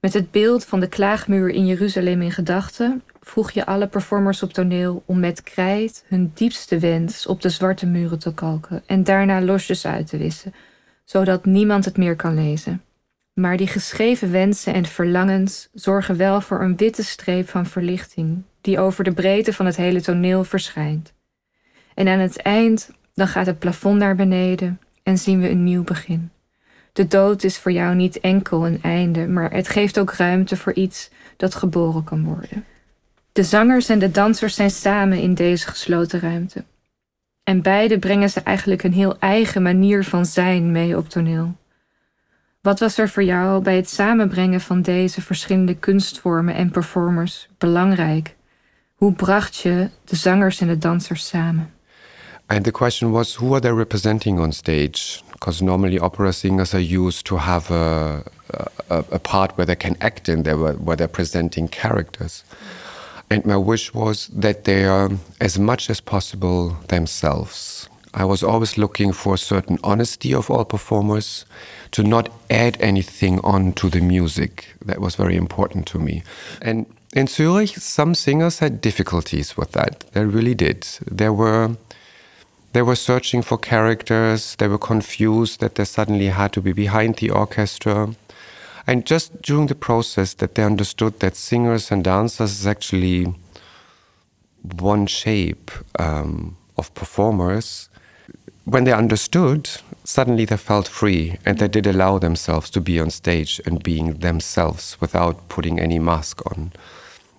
Met 0.00 0.12
het 0.12 0.30
beeld 0.30 0.64
van 0.64 0.80
de 0.80 0.88
klaagmuur 0.88 1.48
in 1.48 1.66
Jeruzalem 1.66 2.22
in 2.22 2.32
gedachten 2.32 3.02
vroeg 3.20 3.50
je 3.50 3.66
alle 3.66 3.86
performers 3.86 4.42
op 4.42 4.52
toneel 4.52 5.02
om 5.06 5.20
met 5.20 5.42
krijt 5.42 6.04
hun 6.08 6.30
diepste 6.34 6.78
wens 6.78 7.26
op 7.26 7.42
de 7.42 7.48
zwarte 7.48 7.86
muren 7.86 8.18
te 8.18 8.34
kalken 8.34 8.82
en 8.86 9.04
daarna 9.04 9.40
losjes 9.40 9.86
uit 9.86 10.06
te 10.06 10.16
wissen, 10.16 10.54
zodat 11.04 11.44
niemand 11.44 11.84
het 11.84 11.96
meer 11.96 12.16
kan 12.16 12.34
lezen. 12.34 12.82
Maar 13.32 13.56
die 13.56 13.66
geschreven 13.66 14.30
wensen 14.30 14.74
en 14.74 14.86
verlangens 14.86 15.68
zorgen 15.72 16.16
wel 16.16 16.40
voor 16.40 16.62
een 16.62 16.76
witte 16.76 17.04
streep 17.04 17.48
van 17.48 17.66
verlichting 17.66 18.42
die 18.64 18.78
over 18.78 19.04
de 19.04 19.12
breedte 19.12 19.52
van 19.52 19.66
het 19.66 19.76
hele 19.76 20.00
toneel 20.00 20.44
verschijnt. 20.44 21.12
En 21.94 22.08
aan 22.08 22.18
het 22.18 22.36
eind 22.36 22.90
dan 23.14 23.28
gaat 23.28 23.46
het 23.46 23.58
plafond 23.58 23.98
naar 23.98 24.16
beneden 24.16 24.80
en 25.02 25.18
zien 25.18 25.40
we 25.40 25.50
een 25.50 25.64
nieuw 25.64 25.84
begin. 25.84 26.30
De 26.92 27.06
dood 27.06 27.44
is 27.44 27.58
voor 27.58 27.72
jou 27.72 27.94
niet 27.94 28.20
enkel 28.20 28.66
een 28.66 28.82
einde, 28.82 29.26
maar 29.28 29.52
het 29.52 29.68
geeft 29.68 29.98
ook 29.98 30.12
ruimte 30.12 30.56
voor 30.56 30.72
iets 30.72 31.10
dat 31.36 31.54
geboren 31.54 32.04
kan 32.04 32.24
worden. 32.24 32.64
De 33.32 33.42
zangers 33.42 33.88
en 33.88 33.98
de 33.98 34.10
dansers 34.10 34.54
zijn 34.54 34.70
samen 34.70 35.18
in 35.18 35.34
deze 35.34 35.68
gesloten 35.68 36.20
ruimte. 36.20 36.64
En 37.42 37.62
beide 37.62 37.98
brengen 37.98 38.30
ze 38.30 38.40
eigenlijk 38.40 38.82
een 38.82 38.92
heel 38.92 39.18
eigen 39.18 39.62
manier 39.62 40.04
van 40.04 40.26
zijn 40.26 40.72
mee 40.72 40.96
op 40.96 41.08
toneel. 41.08 41.56
Wat 42.60 42.78
was 42.78 42.98
er 42.98 43.08
voor 43.08 43.24
jou 43.24 43.62
bij 43.62 43.76
het 43.76 43.90
samenbrengen 43.90 44.60
van 44.60 44.82
deze 44.82 45.22
verschillende 45.22 45.76
kunstvormen 45.76 46.54
en 46.54 46.70
performers 46.70 47.48
belangrijk? 47.58 48.36
Hoe 49.04 49.12
bracht 49.12 49.56
je 49.56 49.90
de 50.04 50.16
zangers 50.16 50.60
en 50.60 50.66
de 50.66 50.78
dansers 50.78 51.26
samen? 51.26 51.72
And 52.46 52.64
the 52.64 52.70
question 52.70 53.10
was, 53.10 53.34
who 53.34 53.52
are 53.52 53.60
they 53.60 53.72
representing 53.72 54.40
on 54.40 54.52
stage? 54.52 55.22
Because 55.32 55.64
normally 55.64 55.98
opera 55.98 56.32
singers 56.32 56.74
are 56.74 56.96
used 56.96 57.24
to 57.24 57.36
have 57.36 57.70
a, 57.70 58.22
a, 58.88 59.04
a 59.10 59.18
part 59.18 59.52
where 59.56 59.66
they 59.66 59.76
can 59.76 59.96
act 59.98 60.28
in, 60.28 60.42
there, 60.42 60.56
where 60.56 60.96
they're 60.96 61.12
presenting 61.12 61.70
characters. 61.70 62.44
And 63.28 63.44
my 63.44 63.56
wish 63.56 63.92
was 63.92 64.30
that 64.40 64.64
they 64.64 64.84
are 64.86 65.10
as 65.38 65.58
much 65.58 65.90
as 65.90 66.00
possible 66.00 66.76
themselves. 66.86 67.88
I 68.14 68.24
was 68.24 68.42
always 68.42 68.76
looking 68.76 69.12
for 69.12 69.34
a 69.34 69.38
certain 69.38 69.78
honesty 69.82 70.34
of 70.34 70.50
all 70.50 70.64
performers, 70.64 71.44
to 71.90 72.02
not 72.02 72.28
add 72.48 72.76
anything 72.80 73.40
on 73.40 73.72
to 73.72 73.88
the 73.88 74.00
music. 74.00 74.74
That 74.86 74.98
was 74.98 75.16
very 75.16 75.36
important 75.36 75.86
to 75.86 75.98
me. 75.98 76.22
And 76.62 76.86
in 77.14 77.28
Zurich, 77.28 77.76
some 77.76 78.14
singers 78.14 78.58
had 78.58 78.80
difficulties 78.80 79.56
with 79.56 79.70
that. 79.72 80.00
They 80.12 80.24
really 80.24 80.54
did. 80.54 80.86
There 81.10 81.32
were 81.32 81.76
they 82.72 82.82
were 82.82 82.96
searching 82.96 83.40
for 83.40 83.56
characters, 83.56 84.56
they 84.56 84.66
were 84.66 84.78
confused 84.78 85.60
that 85.60 85.76
they 85.76 85.84
suddenly 85.84 86.26
had 86.26 86.52
to 86.54 86.60
be 86.60 86.72
behind 86.72 87.16
the 87.16 87.30
orchestra. 87.30 88.16
And 88.84 89.06
just 89.06 89.40
during 89.42 89.68
the 89.68 89.76
process 89.76 90.34
that 90.34 90.56
they 90.56 90.64
understood 90.64 91.20
that 91.20 91.36
singers 91.36 91.92
and 91.92 92.02
dancers 92.02 92.50
is 92.50 92.66
actually 92.66 93.32
one 94.80 95.06
shape 95.06 95.70
um, 96.00 96.56
of 96.76 96.92
performers, 96.94 97.88
when 98.64 98.82
they 98.82 98.92
understood, 98.92 99.70
suddenly 100.02 100.44
they 100.44 100.56
felt 100.56 100.88
free 100.88 101.38
and 101.46 101.58
they 101.58 101.68
did 101.68 101.86
allow 101.86 102.18
themselves 102.18 102.70
to 102.70 102.80
be 102.80 102.98
on 102.98 103.10
stage 103.10 103.60
and 103.66 103.84
being 103.84 104.14
themselves 104.14 104.96
without 105.00 105.48
putting 105.48 105.78
any 105.78 106.00
mask 106.00 106.42
on. 106.50 106.72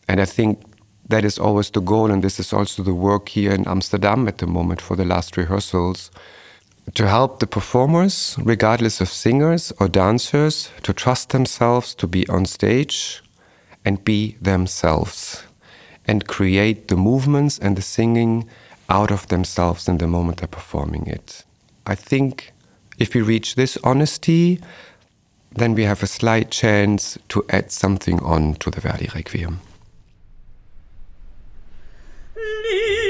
And 0.08 0.22
I 0.22 0.26
think 0.26 0.62
that 1.08 1.24
is 1.24 1.38
always 1.38 1.70
the 1.70 1.82
goal, 1.82 2.12
and 2.12 2.24
this 2.24 2.40
is 2.40 2.54
also 2.54 2.84
the 2.84 2.94
work 2.94 3.30
here 3.30 3.52
in 3.52 3.68
Amsterdam 3.68 4.28
at 4.28 4.38
the 4.40 4.48
moment 4.48 4.82
for 4.82 4.96
the 4.96 5.06
last 5.06 5.38
rehearsals 5.38 6.12
to 6.94 7.08
help 7.08 7.40
the 7.40 7.48
performers, 7.48 8.36
regardless 8.40 9.02
of 9.02 9.10
singers 9.10 9.74
or 9.80 9.88
dancers, 9.88 10.70
to 10.84 10.94
trust 10.94 11.30
themselves 11.30 11.96
to 11.96 12.08
be 12.08 12.28
on 12.28 12.46
stage 12.46 13.24
and 13.84 14.04
be 14.04 14.38
themselves 14.42 15.44
and 16.08 16.28
create 16.28 16.88
the 16.88 16.96
movements 16.96 17.58
and 17.58 17.76
the 17.76 17.82
singing 17.82 18.48
out 18.90 19.12
of 19.12 19.28
themselves 19.28 19.88
in 19.88 19.98
the 19.98 20.08
moment 20.08 20.38
they're 20.38 20.48
performing 20.48 21.08
it. 21.08 21.44
I 21.88 21.96
think 21.96 22.54
if 23.00 23.16
we 23.16 23.22
reach 23.22 23.56
this 23.56 23.78
honesty, 23.84 24.62
then 25.52 25.74
we 25.74 25.84
have 25.84 26.04
a 26.04 26.08
slight 26.08 26.52
chance 26.52 27.18
to 27.30 27.44
add 27.50 27.72
something 27.72 28.20
on 28.20 28.56
to 28.56 28.70
the 28.70 28.82
Verdi 28.82 29.10
Requiem. 29.16 29.60
I 32.48 33.02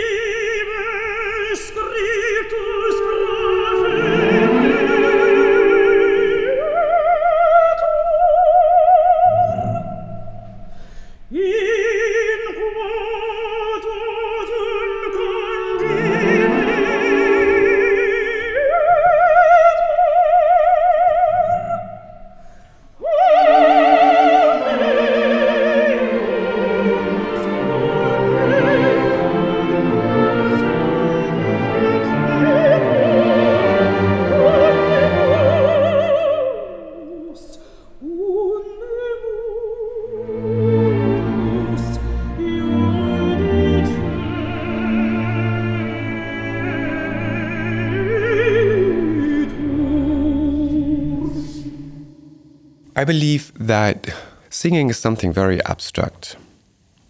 believe 53.05 53.53
that 53.57 54.13
singing 54.49 54.89
is 54.89 54.97
something 54.97 55.31
very 55.31 55.63
abstract. 55.65 56.35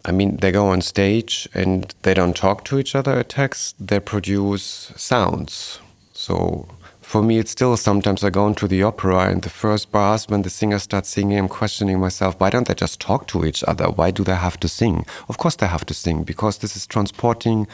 I 0.04 0.12
mean, 0.12 0.38
they 0.38 0.52
go 0.52 0.68
on 0.68 0.82
stage 0.82 1.50
and 1.54 1.94
they 2.04 2.14
don't 2.14 2.36
talk 2.36 2.64
to 2.66 2.78
each 2.78 2.94
other 2.96 3.14
at 3.14 3.30
text, 3.30 3.76
they 3.80 4.00
produce 4.00 4.92
sounds. 4.96 5.80
So 6.14 6.68
for 7.02 7.24
me, 7.24 7.40
it's 7.40 7.52
still 7.52 7.78
sometimes 7.78 8.24
I 8.24 8.30
go 8.30 8.48
into 8.48 8.68
the 8.68 8.84
opera 8.84 9.30
and 9.30 9.42
the 9.42 9.50
first 9.50 9.92
bars, 9.92 10.28
when 10.28 10.42
the 10.42 10.50
singer 10.50 10.80
starts 10.80 11.10
singing, 11.10 11.38
I'm 11.38 11.48
questioning 11.48 12.00
myself, 12.00 12.40
why 12.40 12.50
don't 12.50 12.68
they 12.68 12.76
just 12.76 13.00
talk 13.00 13.28
to 13.28 13.46
each 13.46 13.64
other? 13.64 13.90
Why 13.90 14.12
do 14.12 14.24
they 14.24 14.36
have 14.36 14.60
to 14.60 14.68
sing? 14.68 15.06
Of 15.30 15.38
course, 15.38 15.56
they 15.56 15.68
have 15.68 15.86
to 15.86 15.94
sing 15.94 16.24
because 16.24 16.58
this 16.58 16.76
is 16.76 16.86
transporting 16.86 17.68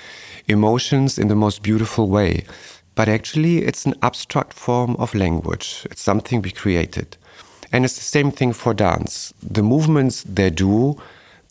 emotions 0.48 1.18
in 1.18 1.28
the 1.28 1.36
most 1.36 1.64
beautiful 1.64 2.10
way. 2.10 2.46
But 2.94 3.10
actually, 3.10 3.60
it's 3.60 3.86
an 3.86 3.96
abstract 4.02 4.54
form 4.54 4.96
of 5.00 5.16
language, 5.16 5.88
it's 5.90 6.02
something 6.02 6.42
we 6.42 6.52
created. 6.52 7.18
And 7.72 7.86
it's 7.86 7.96
the 7.96 8.02
same 8.02 8.32
thing 8.32 8.54
for 8.54 8.74
dance. 8.74 9.34
The 9.42 9.64
movements 9.64 10.24
they 10.24 10.50
do, 10.50 10.98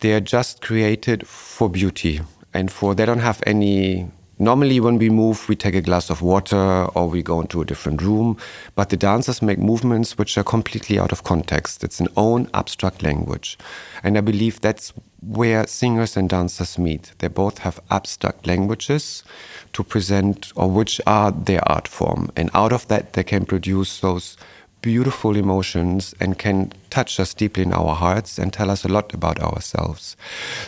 they 0.01 0.13
are 0.13 0.21
just 0.21 0.61
created 0.61 1.27
for 1.27 1.69
beauty 1.69 2.21
and 2.53 2.71
for 2.71 2.95
they 2.95 3.07
don't 3.07 3.21
have 3.21 3.43
any 3.47 4.11
normally 4.39 4.81
when 4.81 4.97
we 4.99 5.11
move 5.11 5.47
we 5.49 5.55
take 5.55 5.75
a 5.75 5.83
glass 5.83 6.09
of 6.09 6.23
water 6.23 6.87
or 6.95 7.07
we 7.09 7.23
go 7.23 7.41
into 7.41 7.61
a 7.61 7.65
different 7.65 8.01
room 8.01 8.37
but 8.75 8.89
the 8.89 8.97
dancers 8.97 9.43
make 9.43 9.59
movements 9.59 10.17
which 10.17 10.39
are 10.39 10.43
completely 10.43 10.99
out 10.99 11.13
of 11.13 11.23
context. 11.25 11.85
It's 11.85 12.01
an 12.01 12.09
own 12.17 12.49
abstract 12.55 13.03
language. 13.03 13.59
And 14.03 14.17
i 14.17 14.21
believe 14.21 14.61
that's 14.61 14.93
where 15.23 15.67
singers 15.67 16.17
and 16.17 16.31
dancers 16.31 16.79
meet. 16.79 17.13
They 17.19 17.29
both 17.29 17.59
have 17.59 17.79
abstract 17.91 18.47
languages 18.47 19.23
to 19.75 19.85
present 19.85 20.51
or 20.57 20.71
which 20.71 21.01
are 21.07 21.31
their 21.31 21.61
art 21.69 21.87
form. 21.87 22.31
And 22.37 22.51
out 22.55 22.73
of 22.73 22.89
that 22.89 23.13
they 23.13 23.23
can 23.23 23.45
produce 23.45 24.01
those 24.01 24.39
beautiful 24.83 25.37
emotions 25.37 26.15
and 26.21 26.39
can 26.39 26.73
touch 26.91 27.21
us 27.21 27.35
deeply 27.35 27.63
in 27.63 27.73
our 27.73 27.95
hearts 27.95 28.39
and 28.39 28.53
tell 28.53 28.71
us 28.71 28.85
a 28.85 28.89
lot 28.89 29.13
about 29.15 29.41
ourselves. 29.41 30.17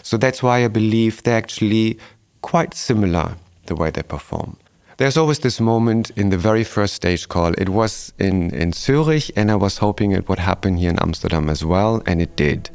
So 0.02 0.16
that's 0.16 0.42
why 0.42 0.64
I 0.64 0.68
believe 0.68 1.22
they're 1.22 1.36
actually 1.36 1.98
quite 2.40 2.74
similar 2.74 3.36
the 3.66 3.74
way 3.74 3.90
they 3.90 4.02
perform. 4.02 4.56
There's 4.98 5.16
always 5.16 5.40
this 5.40 5.58
moment 5.58 6.10
in 6.10 6.30
the 6.30 6.36
very 6.36 6.64
first 6.64 6.94
stage 6.94 7.28
call. 7.28 7.54
It 7.54 7.70
was 7.70 8.12
in, 8.18 8.54
in 8.54 8.72
Zurich 8.72 9.30
and 9.34 9.50
I 9.50 9.56
was 9.56 9.78
hoping 9.78 10.12
it 10.12 10.28
would 10.28 10.38
happen 10.38 10.76
here 10.76 10.90
in 10.90 10.98
Amsterdam 10.98 11.48
as 11.48 11.64
well 11.64 12.02
and 12.06 12.20
it 12.20 12.36
did. 12.36 12.70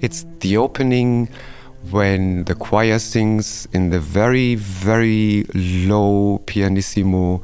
It's 0.00 0.26
the 0.40 0.56
opening 0.56 1.28
when 1.90 2.44
the 2.44 2.54
choir 2.54 2.98
sings 2.98 3.66
in 3.72 3.90
the 3.90 4.00
very, 4.00 4.56
very 4.56 5.46
low 5.54 6.42
pianissimo, 6.46 7.40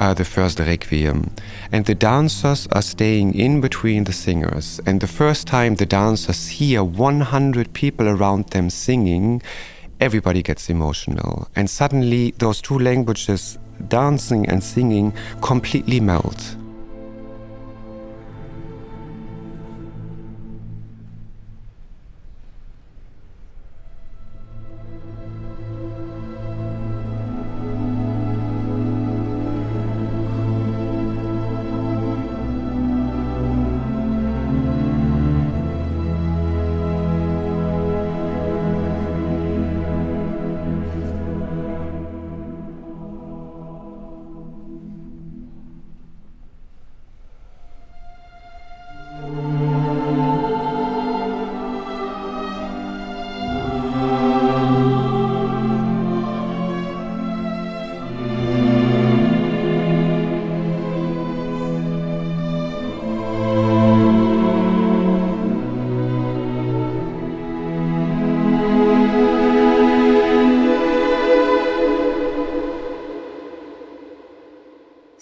uh, 0.00 0.14
the 0.14 0.24
first 0.24 0.58
requiem. 0.58 1.30
And 1.72 1.84
the 1.84 1.94
dancers 1.94 2.66
are 2.72 2.82
staying 2.82 3.34
in 3.34 3.60
between 3.60 4.04
the 4.04 4.12
singers. 4.12 4.80
And 4.86 5.00
the 5.00 5.06
first 5.06 5.46
time 5.46 5.76
the 5.76 5.86
dancers 5.86 6.48
hear 6.48 6.82
100 6.82 7.72
people 7.72 8.08
around 8.08 8.48
them 8.48 8.70
singing 8.70 9.42
everybody 10.00 10.42
gets 10.42 10.68
emotional. 10.68 11.48
And 11.56 11.70
suddenly 11.70 12.32
those 12.38 12.60
two 12.60 12.78
languages 12.78 13.58
dancing 13.88 14.48
and 14.48 14.62
singing 14.62 15.12
completely 15.40 16.00
melt 16.00 16.56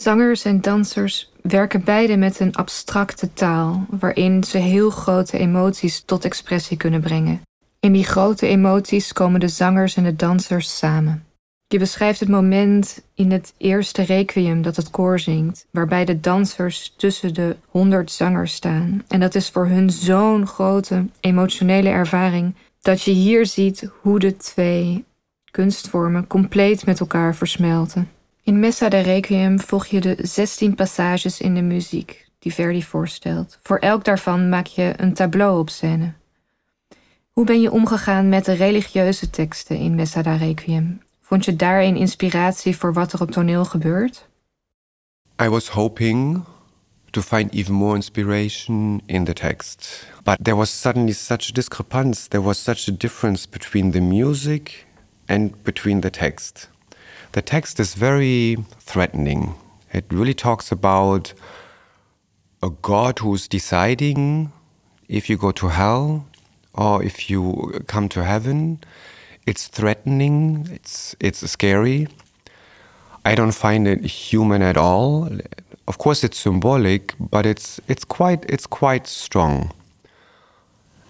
Zangers 0.03 0.45
en 0.45 0.61
dansers 0.61 1.31
werken 1.43 1.85
beide 1.85 2.17
met 2.17 2.41
een 2.41 2.55
abstracte 2.55 3.33
taal 3.33 3.87
waarin 3.91 4.45
ze 4.45 4.59
heel 4.59 4.91
grote 4.91 5.39
emoties 5.39 6.01
tot 6.01 6.25
expressie 6.25 6.77
kunnen 6.77 7.01
brengen. 7.01 7.41
In 7.81 7.93
die 7.93 8.05
grote 8.05 8.47
emoties 8.47 9.13
komen 9.13 9.41
de 9.41 9.49
zangers 9.49 9.97
en 9.97 10.05
de 10.05 10.17
dansers 10.17 10.79
samen. 10.79 11.25
Je 11.67 11.79
beschrijft 11.79 12.21
het 12.21 12.29
moment 12.29 13.03
in 13.15 13.31
het 13.31 13.55
eerste 13.57 14.03
requiem 14.03 14.63
dat 14.63 14.77
het 14.77 14.91
koor 14.91 15.19
zingt, 15.19 15.67
waarbij 15.71 16.05
de 16.05 16.21
dansers 16.21 16.95
tussen 16.97 17.35
de 17.35 17.57
100 17.69 18.11
zangers 18.11 18.55
staan. 18.55 19.05
En 19.09 19.21
dat 19.21 19.35
is 19.35 19.51
voor 19.51 19.67
hun 19.67 19.91
zo'n 19.91 20.47
grote 20.47 21.07
emotionele 21.21 21.89
ervaring 21.89 22.55
dat 22.81 23.03
je 23.03 23.13
hier 23.13 23.47
ziet 23.47 23.91
hoe 24.01 24.19
de 24.19 24.37
twee 24.37 25.05
kunstvormen 25.51 26.27
compleet 26.27 26.87
met 26.87 27.01
elkaar 27.01 27.35
versmelten. 27.35 28.09
In 28.45 28.59
Messa 28.59 28.89
de 28.89 28.99
Requiem 28.99 29.61
volg 29.61 29.87
je 29.87 30.01
de 30.01 30.17
16 30.19 30.75
passages 30.75 31.41
in 31.41 31.55
de 31.55 31.63
muziek 31.63 32.27
die 32.39 32.55
Verdi 32.55 32.83
voorstelt. 32.83 33.59
Voor 33.63 33.79
elk 33.79 34.05
daarvan 34.05 34.49
maak 34.49 34.67
je 34.67 34.95
een 34.97 35.15
tableau 35.15 35.59
op 35.59 35.71
scène. 35.71 36.13
Hoe 37.31 37.45
ben 37.45 37.61
je 37.61 37.71
omgegaan 37.71 38.29
met 38.29 38.45
de 38.45 38.53
religieuze 38.53 39.31
teksten 39.31 39.77
in 39.77 39.95
Messa 39.95 40.23
de 40.23 40.37
Requiem? 40.37 41.03
Vond 41.21 41.45
je 41.45 41.57
daarin 41.57 41.97
inspiratie 41.97 42.77
voor 42.77 42.93
wat 42.93 43.13
er 43.13 43.21
op 43.21 43.31
toneel 43.31 43.65
gebeurt? 43.65 44.29
I 45.43 45.49
was 45.49 45.69
hoping 45.69 46.45
to 47.11 47.21
find 47.21 47.53
even 47.53 47.75
more 47.75 47.95
inspiration 47.95 49.03
in 49.07 49.25
the 49.25 49.33
text. 49.33 50.07
But 50.23 50.37
there 50.43 50.57
was 50.57 50.81
suddenly 50.81 51.13
such 51.13 51.49
a 51.49 51.53
discrepancy, 51.53 52.29
there 52.29 52.45
was 52.45 52.63
such 52.63 52.89
a 52.89 52.93
difference 52.97 53.49
between 53.49 53.91
the 53.91 54.01
music 54.01 54.87
and 55.27 55.63
between 55.63 56.01
the 56.01 56.11
text. 56.11 56.72
The 57.33 57.41
text 57.41 57.81
is 57.81 57.95
very 57.95 58.59
threatening. 58.79 59.55
It 59.91 60.05
really 60.11 60.35
talks 60.35 60.71
about 60.71 61.33
a 62.63 62.69
God 62.69 63.21
who's 63.21 63.49
deciding 63.49 64.53
if 65.09 65.31
you 65.31 65.39
go 65.39 65.51
to 65.53 65.69
hell 65.69 66.27
or 66.75 67.03
if 67.03 67.31
you 67.31 67.83
come 67.87 68.11
to 68.11 68.23
heaven. 68.23 68.81
It's 69.47 69.67
threatening, 69.67 70.69
it's, 70.71 71.17
it's 71.21 71.51
scary. 71.51 72.07
I 73.25 73.35
don't 73.35 73.53
find 73.53 73.89
it 73.89 74.05
human 74.05 74.61
at 74.61 74.77
all. 74.77 75.31
Of 75.89 75.97
course, 75.97 76.23
it's 76.25 76.37
symbolic, 76.37 77.15
but 77.19 77.47
it's, 77.47 77.81
it's, 77.89 78.05
quite, 78.05 78.45
it's 78.47 78.67
quite 78.67 79.07
strong. 79.07 79.73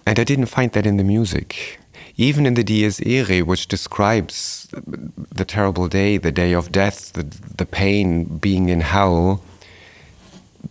And 0.05 0.17
I 0.17 0.23
didn't 0.23 0.45
find 0.45 0.71
that 0.71 0.85
in 0.85 0.95
the 0.95 1.03
music 1.03 1.79
even 2.17 2.45
in 2.45 2.53
the 2.53 2.63
dies 2.63 2.99
irae 3.01 3.41
which 3.41 3.67
describes 3.67 4.67
the 5.39 5.45
terrible 5.45 5.87
day 5.87 6.17
the 6.17 6.31
day 6.31 6.53
of 6.53 6.71
death 6.71 7.13
the, 7.13 7.23
the 7.57 7.65
pain 7.65 8.25
being 8.37 8.69
in 8.69 8.81
hell 8.81 9.41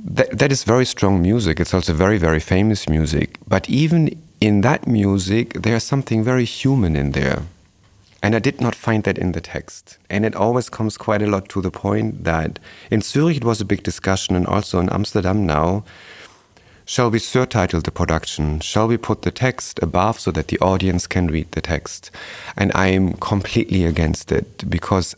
that, 0.05 0.39
that 0.39 0.53
is 0.53 0.65
very 0.65 0.85
strong 0.85 1.23
music. 1.23 1.61
It's 1.61 1.75
also 1.75 1.93
very 1.93 2.19
very 2.19 2.41
famous 2.41 2.89
music. 2.89 3.39
But 3.47 3.69
even 3.69 4.21
in 4.41 4.63
that 4.63 4.87
music 4.87 5.63
there's 5.63 5.85
something 5.85 6.25
very 6.25 6.45
human 6.45 6.97
in 6.97 7.13
there. 7.13 7.43
And 8.25 8.37
i 8.37 8.39
did 8.39 8.61
not 8.61 8.75
find 8.75 9.03
that 9.05 9.19
in 9.19 9.33
the 9.33 9.41
text. 9.41 9.99
And 10.09 10.25
it 10.25 10.35
always 10.37 10.69
comes 10.69 10.97
quite 10.97 11.23
a 11.23 11.27
lot 11.27 11.49
to 11.51 11.61
the 11.61 11.71
point 11.71 12.25
that 12.25 12.59
in 12.91 13.01
zurich 13.03 13.39
it 13.39 13.45
was 13.45 13.61
a 13.61 13.65
big 13.65 13.83
discussion 13.83 14.37
and 14.37 14.47
also 14.47 14.79
in 14.79 14.89
amsterdam 14.91 15.45
now 15.45 15.85
Shall 16.93 17.11
we 17.11 17.21
surtitle 17.21 17.83
the 17.83 17.91
production? 17.91 18.61
Shall 18.61 18.87
we 18.87 18.99
put 18.99 19.23
the 19.23 19.31
text 19.31 19.83
above 19.83 20.21
so 20.21 20.31
that 20.33 20.49
the 20.49 20.59
audience 20.59 21.07
can 21.07 21.29
read 21.29 21.51
the 21.53 21.63
text? 21.63 22.11
And 22.55 22.71
I 22.75 22.89
am 22.89 23.15
completely 23.15 23.87
against 23.87 24.31
it 24.31 24.69
because 24.69 25.15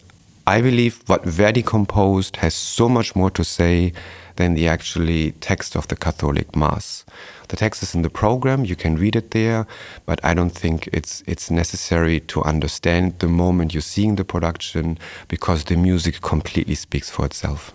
I 0.46 0.60
believe 0.60 1.02
what 1.08 1.24
Verdi 1.24 1.64
composed 1.64 2.36
has 2.36 2.54
so 2.54 2.88
much 2.88 3.16
more 3.16 3.28
to 3.30 3.42
say 3.42 3.92
than 4.36 4.54
the 4.54 4.68
actually 4.68 5.32
text 5.40 5.74
of 5.74 5.88
the 5.88 5.96
Catholic 5.96 6.54
Mass. 6.54 7.04
The 7.48 7.56
text 7.56 7.82
is 7.82 7.92
in 7.92 8.02
the 8.02 8.08
program, 8.08 8.64
you 8.64 8.76
can 8.76 8.94
read 8.94 9.16
it 9.16 9.32
there, 9.32 9.66
but 10.06 10.24
I 10.24 10.32
don't 10.32 10.54
think 10.54 10.88
it's, 10.92 11.24
it's 11.26 11.50
necessary 11.50 12.20
to 12.20 12.44
understand 12.44 13.18
the 13.18 13.26
moment 13.26 13.74
you're 13.74 13.80
seeing 13.80 14.14
the 14.14 14.24
production 14.24 14.96
because 15.26 15.64
the 15.64 15.76
music 15.76 16.20
completely 16.20 16.76
speaks 16.76 17.10
for 17.10 17.26
itself. 17.26 17.74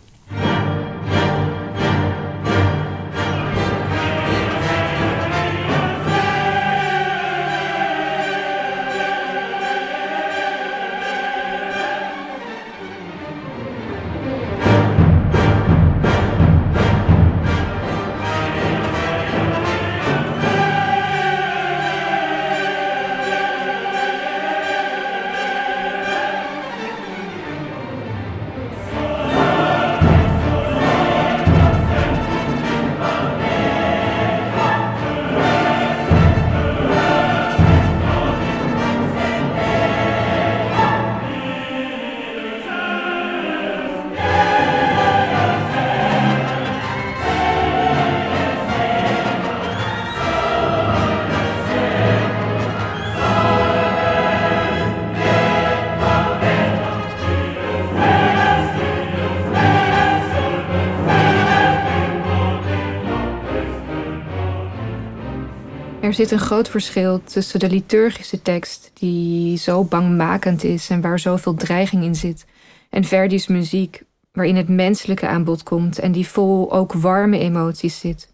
Er 66.10 66.16
zit 66.16 66.32
een 66.32 66.40
groot 66.40 66.70
verschil 66.70 67.24
tussen 67.24 67.60
de 67.60 67.70
liturgische 67.70 68.42
tekst, 68.42 68.92
die 68.94 69.58
zo 69.58 69.84
bangmakend 69.84 70.64
is 70.64 70.90
en 70.90 71.02
waar 71.02 71.20
zoveel 71.20 71.54
dreiging 71.54 72.04
in 72.04 72.16
zit, 72.16 72.46
en 72.90 73.04
Verdi's 73.04 73.48
muziek, 73.48 74.04
waarin 74.32 74.56
het 74.56 74.70
menselijke 74.70 75.28
aan 75.28 75.44
bod 75.44 75.64
komt 75.64 76.00
en 76.00 76.12
die 76.12 76.28
vol 76.28 76.74
ook 76.74 76.94
warme 76.94 77.40
emoties 77.40 78.00
zit. 78.00 78.34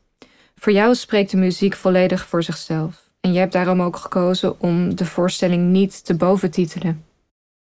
Voor 0.56 0.74
jou 0.74 0.96
spreekt 0.96 1.32
de 1.32 1.38
muziek 1.38 1.74
volledig 1.74 2.28
voor 2.28 2.44
zichzelf. 2.44 3.10
En 3.22 3.34
je 3.34 3.40
hebt 3.40 3.54
daarom 3.54 3.82
ook 3.82 3.96
gekozen 3.96 4.60
om 4.60 4.96
de 4.96 5.06
voorstelling 5.06 5.72
niet 5.72 6.06
te 6.06 6.16
boventitelen. 6.16 7.04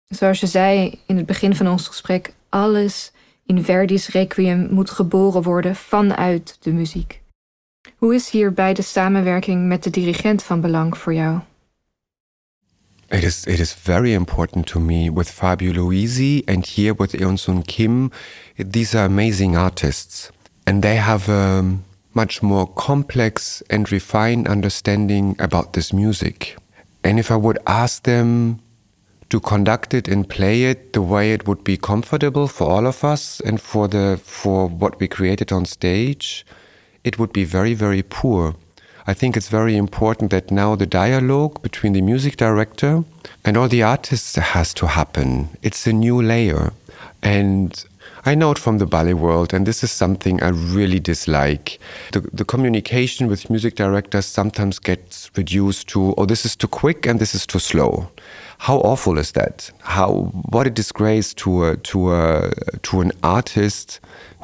Zoals 0.05 0.39
je 0.39 0.47
zei 0.47 0.99
in 1.05 1.17
het 1.17 1.25
begin 1.25 1.55
van 1.55 1.67
ons 1.67 1.87
gesprek, 1.87 2.33
alles 2.49 3.11
in 3.45 3.63
Verdi's 3.63 4.07
Requiem 4.07 4.67
moet 4.71 4.89
geboren 4.89 5.41
worden 5.41 5.75
vanuit 5.75 6.57
de 6.59 6.71
muziek. 6.71 7.23
Hoe 8.05 8.15
is 8.15 8.29
hierbij 8.29 8.73
de 8.73 8.81
samenwerking 8.81 9.67
met 9.67 9.83
de 9.83 9.89
dirigent 9.89 10.43
van 10.43 10.61
belang 10.61 10.97
voor 10.97 11.13
jou? 11.13 11.39
It 13.07 13.23
is 13.23 13.43
it 13.43 13.59
is 13.59 13.73
very 13.73 14.13
important 14.13 14.65
to 14.67 14.79
me 14.79 15.13
with 15.13 15.29
Fabio 15.29 15.73
Luisi 15.73 16.41
and 16.45 16.67
here 16.75 16.93
with 16.97 17.13
Eun 17.13 17.37
Sun 17.37 17.61
Kim. 17.61 18.11
These 18.69 18.97
are 18.97 19.05
amazing 19.05 19.57
artists, 19.57 20.29
and 20.63 20.81
they 20.81 20.95
have 20.95 21.31
a 21.31 21.63
much 22.11 22.41
more 22.41 22.73
complex 22.73 23.63
and 23.67 23.91
refined 23.91 24.47
understanding 24.47 25.35
about 25.41 25.71
this 25.71 25.91
music. 25.91 26.57
And 27.01 27.19
if 27.19 27.31
I 27.31 27.35
would 27.35 27.57
ask 27.65 28.03
them 28.03 28.59
to 29.29 29.39
conduct 29.39 29.93
it 29.93 30.07
and 30.07 30.27
play 30.27 30.69
it 30.69 30.91
the 30.91 31.01
way 31.01 31.33
it 31.33 31.43
would 31.43 31.63
be 31.63 31.77
comfortable 31.77 32.47
for 32.47 32.69
all 32.69 32.85
of 32.85 33.03
us 33.03 33.41
and 33.45 33.59
for 33.59 33.87
the 33.87 34.19
for 34.23 34.69
what 34.79 34.99
we 34.99 35.07
created 35.07 35.51
on 35.51 35.65
stage, 35.65 36.45
it 37.05 37.17
would 37.17 37.31
be 37.31 37.45
very 37.45 37.73
very 37.73 38.03
poor. 38.03 38.55
I 39.07 39.13
think 39.13 39.37
it's 39.37 39.49
very 39.49 39.77
important 39.77 40.31
that 40.31 40.49
now 40.49 40.75
the 40.75 40.87
dialogue 40.87 41.61
between 41.61 41.93
the 41.93 42.01
music 42.01 42.37
director 42.37 43.03
and 43.43 43.55
all 43.55 43.69
the 43.69 43.83
artists 43.83 44.35
has 44.35 44.73
to 44.73 44.87
happen. 44.87 45.49
It's 45.61 45.85
a 45.85 45.93
new 45.93 46.19
layer. 46.19 46.73
And 47.21 47.85
I 48.25 48.33
know 48.33 48.49
it 48.51 48.57
from 48.57 48.79
the 48.79 48.87
ballet 48.87 49.13
world, 49.13 49.53
and 49.53 49.67
this 49.67 49.83
is 49.83 49.91
something 49.91 50.41
I 50.41 50.47
really 50.47 50.99
dislike. 50.99 51.79
The, 52.11 52.21
the 52.33 52.45
communication 52.45 53.27
with 53.27 53.51
music 53.51 53.75
directors 53.75 54.25
sometimes 54.25 54.79
gets 54.79 55.29
reduced 55.37 55.87
to, 55.89 56.15
oh, 56.17 56.25
this 56.25 56.43
is 56.43 56.55
too 56.55 56.67
quick 56.67 57.05
and 57.05 57.19
this 57.19 57.35
is 57.35 57.45
too 57.45 57.59
slow. 57.59 58.09
How 58.59 58.77
awful 58.77 59.17
is 59.17 59.33
that? 59.33 59.71
How 59.81 60.31
what 60.49 60.67
a 60.67 60.69
disgrace 60.69 61.33
to 61.35 61.65
a, 61.65 61.77
to 61.77 62.13
a, 62.13 62.51
to 62.83 63.01
an 63.01 63.11
artist 63.21 63.99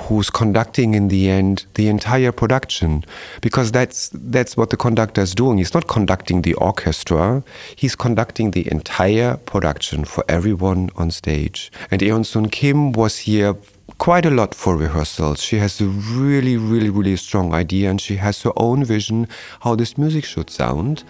who's 0.08 0.30
conducting 0.30 0.94
in 0.94 1.08
the 1.08 1.30
end 1.30 1.66
the 1.76 1.88
entire 1.88 2.32
production. 2.32 3.04
Because 3.42 3.72
that's 3.72 4.10
that's 4.14 4.58
what 4.58 4.70
the 4.70 4.78
conductor 4.78 5.22
is 5.22 5.36
doing. 5.36 5.58
He's 5.58 5.74
not 5.74 5.88
conducting 5.88 6.42
the 6.42 6.54
orchestra. 6.56 7.44
He's 7.76 7.96
conducting 7.96 8.52
the 8.52 8.70
entire 8.72 9.38
production 9.38 10.06
for 10.06 10.24
everyone 10.28 10.90
on 10.96 11.12
stage. 11.12 11.72
And 11.90 12.02
Eun 12.02 12.26
Sun 12.26 12.50
Kim 12.50 12.92
was 12.92 13.20
here 13.20 13.56
quite 13.98 14.26
a 14.26 14.30
lot 14.30 14.54
for 14.56 14.76
rehearsals. 14.76 15.42
She 15.42 15.58
has 15.58 15.82
a 15.82 15.86
really, 15.86 16.58
really, 16.58 16.90
really 16.90 17.16
strong 17.16 17.54
idea 17.54 17.90
and 17.90 18.00
she 18.00 18.18
has 18.18 18.42
her 18.44 18.52
own 18.58 18.84
vision 18.84 19.28
how 19.62 19.76
this 19.76 19.98
music 19.98 20.26
should 20.26 20.50
sound. 20.50 21.04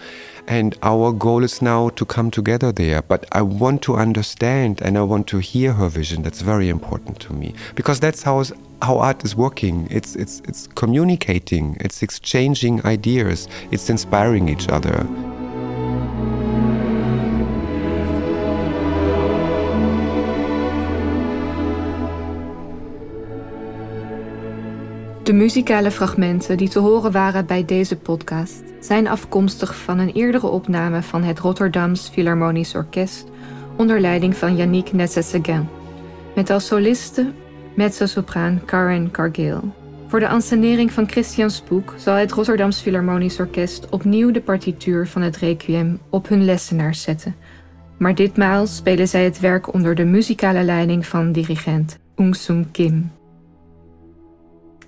And 0.47 0.77
our 0.81 1.11
goal 1.11 1.43
is 1.43 1.61
now 1.61 1.89
to 1.89 2.05
come 2.05 2.31
together 2.31 2.71
there. 2.71 3.01
But 3.01 3.25
I 3.31 3.41
want 3.41 3.81
to 3.83 3.95
understand 3.95 4.81
and 4.81 4.97
I 4.97 5.03
want 5.03 5.27
to 5.27 5.37
hear 5.37 5.73
her 5.73 5.87
vision. 5.87 6.23
That's 6.23 6.41
very 6.41 6.69
important 6.69 7.19
to 7.21 7.33
me 7.33 7.53
because 7.75 7.99
that's 7.99 8.23
how 8.23 8.43
how 8.81 8.97
art 8.97 9.23
is 9.23 9.35
working. 9.35 9.87
It's 9.91 10.15
it's 10.15 10.41
it's 10.47 10.67
communicating. 10.67 11.77
It's 11.79 12.01
exchanging 12.01 12.85
ideas. 12.85 13.47
It's 13.71 13.89
inspiring 13.89 14.49
each 14.49 14.67
other. 14.69 15.07
De 25.23 25.33
muzikale 25.33 25.91
fragmenten 25.91 26.57
die 26.57 26.69
te 26.69 26.79
horen 26.79 27.11
waren 27.11 27.45
bij 27.45 27.65
deze 27.65 27.97
podcast 27.97 28.63
zijn 28.79 29.07
afkomstig 29.07 29.75
van 29.75 29.99
een 29.99 30.11
eerdere 30.11 30.47
opname 30.47 31.01
van 31.01 31.23
het 31.23 31.39
Rotterdams 31.39 32.09
Philharmonisch 32.09 32.75
Orkest 32.75 33.27
onder 33.77 33.99
leiding 33.99 34.35
van 34.35 34.55
Yannick 34.55 34.93
Netzet-Seguin, 34.93 35.67
met 36.35 36.49
als 36.49 36.65
soliste 36.65 37.31
mezzo-sopraan 37.75 38.61
Karen 38.65 39.11
Cargill. 39.11 39.59
Voor 40.07 40.19
de 40.19 40.27
ansenering 40.27 40.91
van 40.91 41.09
Christian 41.09 41.49
Spoek 41.49 41.93
zal 41.97 42.15
het 42.15 42.31
Rotterdams 42.31 42.81
Philharmonisch 42.81 43.39
Orkest 43.39 43.89
opnieuw 43.89 44.31
de 44.31 44.41
partituur 44.41 45.07
van 45.07 45.21
het 45.21 45.37
Requiem 45.37 45.99
op 46.09 46.27
hun 46.27 46.45
lessenaars 46.45 47.01
zetten. 47.01 47.35
Maar 47.97 48.15
ditmaal 48.15 48.67
spelen 48.67 49.07
zij 49.07 49.23
het 49.23 49.39
werk 49.39 49.73
onder 49.73 49.95
de 49.95 50.05
muzikale 50.05 50.63
leiding 50.63 51.05
van 51.05 51.31
dirigent 51.31 51.99
Ung 52.15 52.35
Sung 52.35 52.71
Kim. 52.71 53.11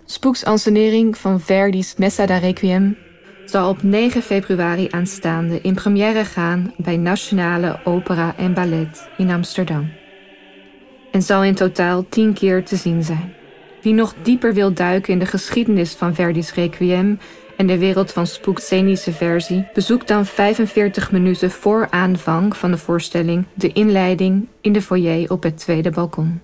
Spoeks 0.05 0.45
ansenering 0.45 1.17
van 1.17 1.39
Verdi's 1.39 1.95
Messa 1.95 2.25
da 2.25 2.37
Requiem 2.37 2.97
zal 3.45 3.69
op 3.69 3.83
9 3.83 4.21
februari 4.21 4.87
aanstaande 4.89 5.61
in 5.61 5.73
première 5.73 6.25
gaan 6.25 6.73
bij 6.77 6.97
Nationale 6.97 7.79
Opera 7.83 8.35
en 8.37 8.53
Ballet 8.53 9.09
in 9.17 9.29
Amsterdam. 9.29 9.91
En 11.11 11.21
zal 11.21 11.43
in 11.43 11.55
totaal 11.55 12.05
10 12.09 12.33
keer 12.33 12.65
te 12.65 12.75
zien 12.75 13.03
zijn. 13.03 13.33
Wie 13.81 13.93
nog 13.93 14.15
dieper 14.21 14.53
wil 14.53 14.73
duiken 14.73 15.13
in 15.13 15.19
de 15.19 15.25
geschiedenis 15.25 15.93
van 15.93 16.15
Verdi's 16.15 16.53
Requiem 16.53 17.19
en 17.57 17.67
de 17.67 17.77
wereld 17.77 18.11
van 18.11 18.27
Spook's 18.27 18.63
scenische 18.63 19.11
versie, 19.11 19.67
bezoek 19.73 20.07
dan 20.07 20.25
45 20.25 21.11
minuten 21.11 21.51
voor 21.51 21.87
aanvang 21.89 22.57
van 22.57 22.71
de 22.71 22.77
voorstelling 22.77 23.45
de 23.53 23.71
inleiding 23.71 24.47
in 24.61 24.73
de 24.73 24.81
foyer 24.81 25.31
op 25.31 25.43
het 25.43 25.57
tweede 25.57 25.89
balkon. 25.89 26.41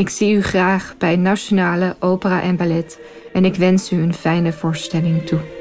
Ik 0.00 0.08
zie 0.08 0.34
u 0.34 0.42
graag 0.42 0.94
bij 0.98 1.16
Nationale 1.16 1.96
Opera 1.98 2.42
en 2.42 2.56
Ballet 2.56 3.00
en 3.32 3.44
ik 3.44 3.54
wens 3.54 3.92
u 3.92 3.96
een 3.96 4.14
fijne 4.14 4.52
voorstelling 4.52 5.26
toe. 5.26 5.59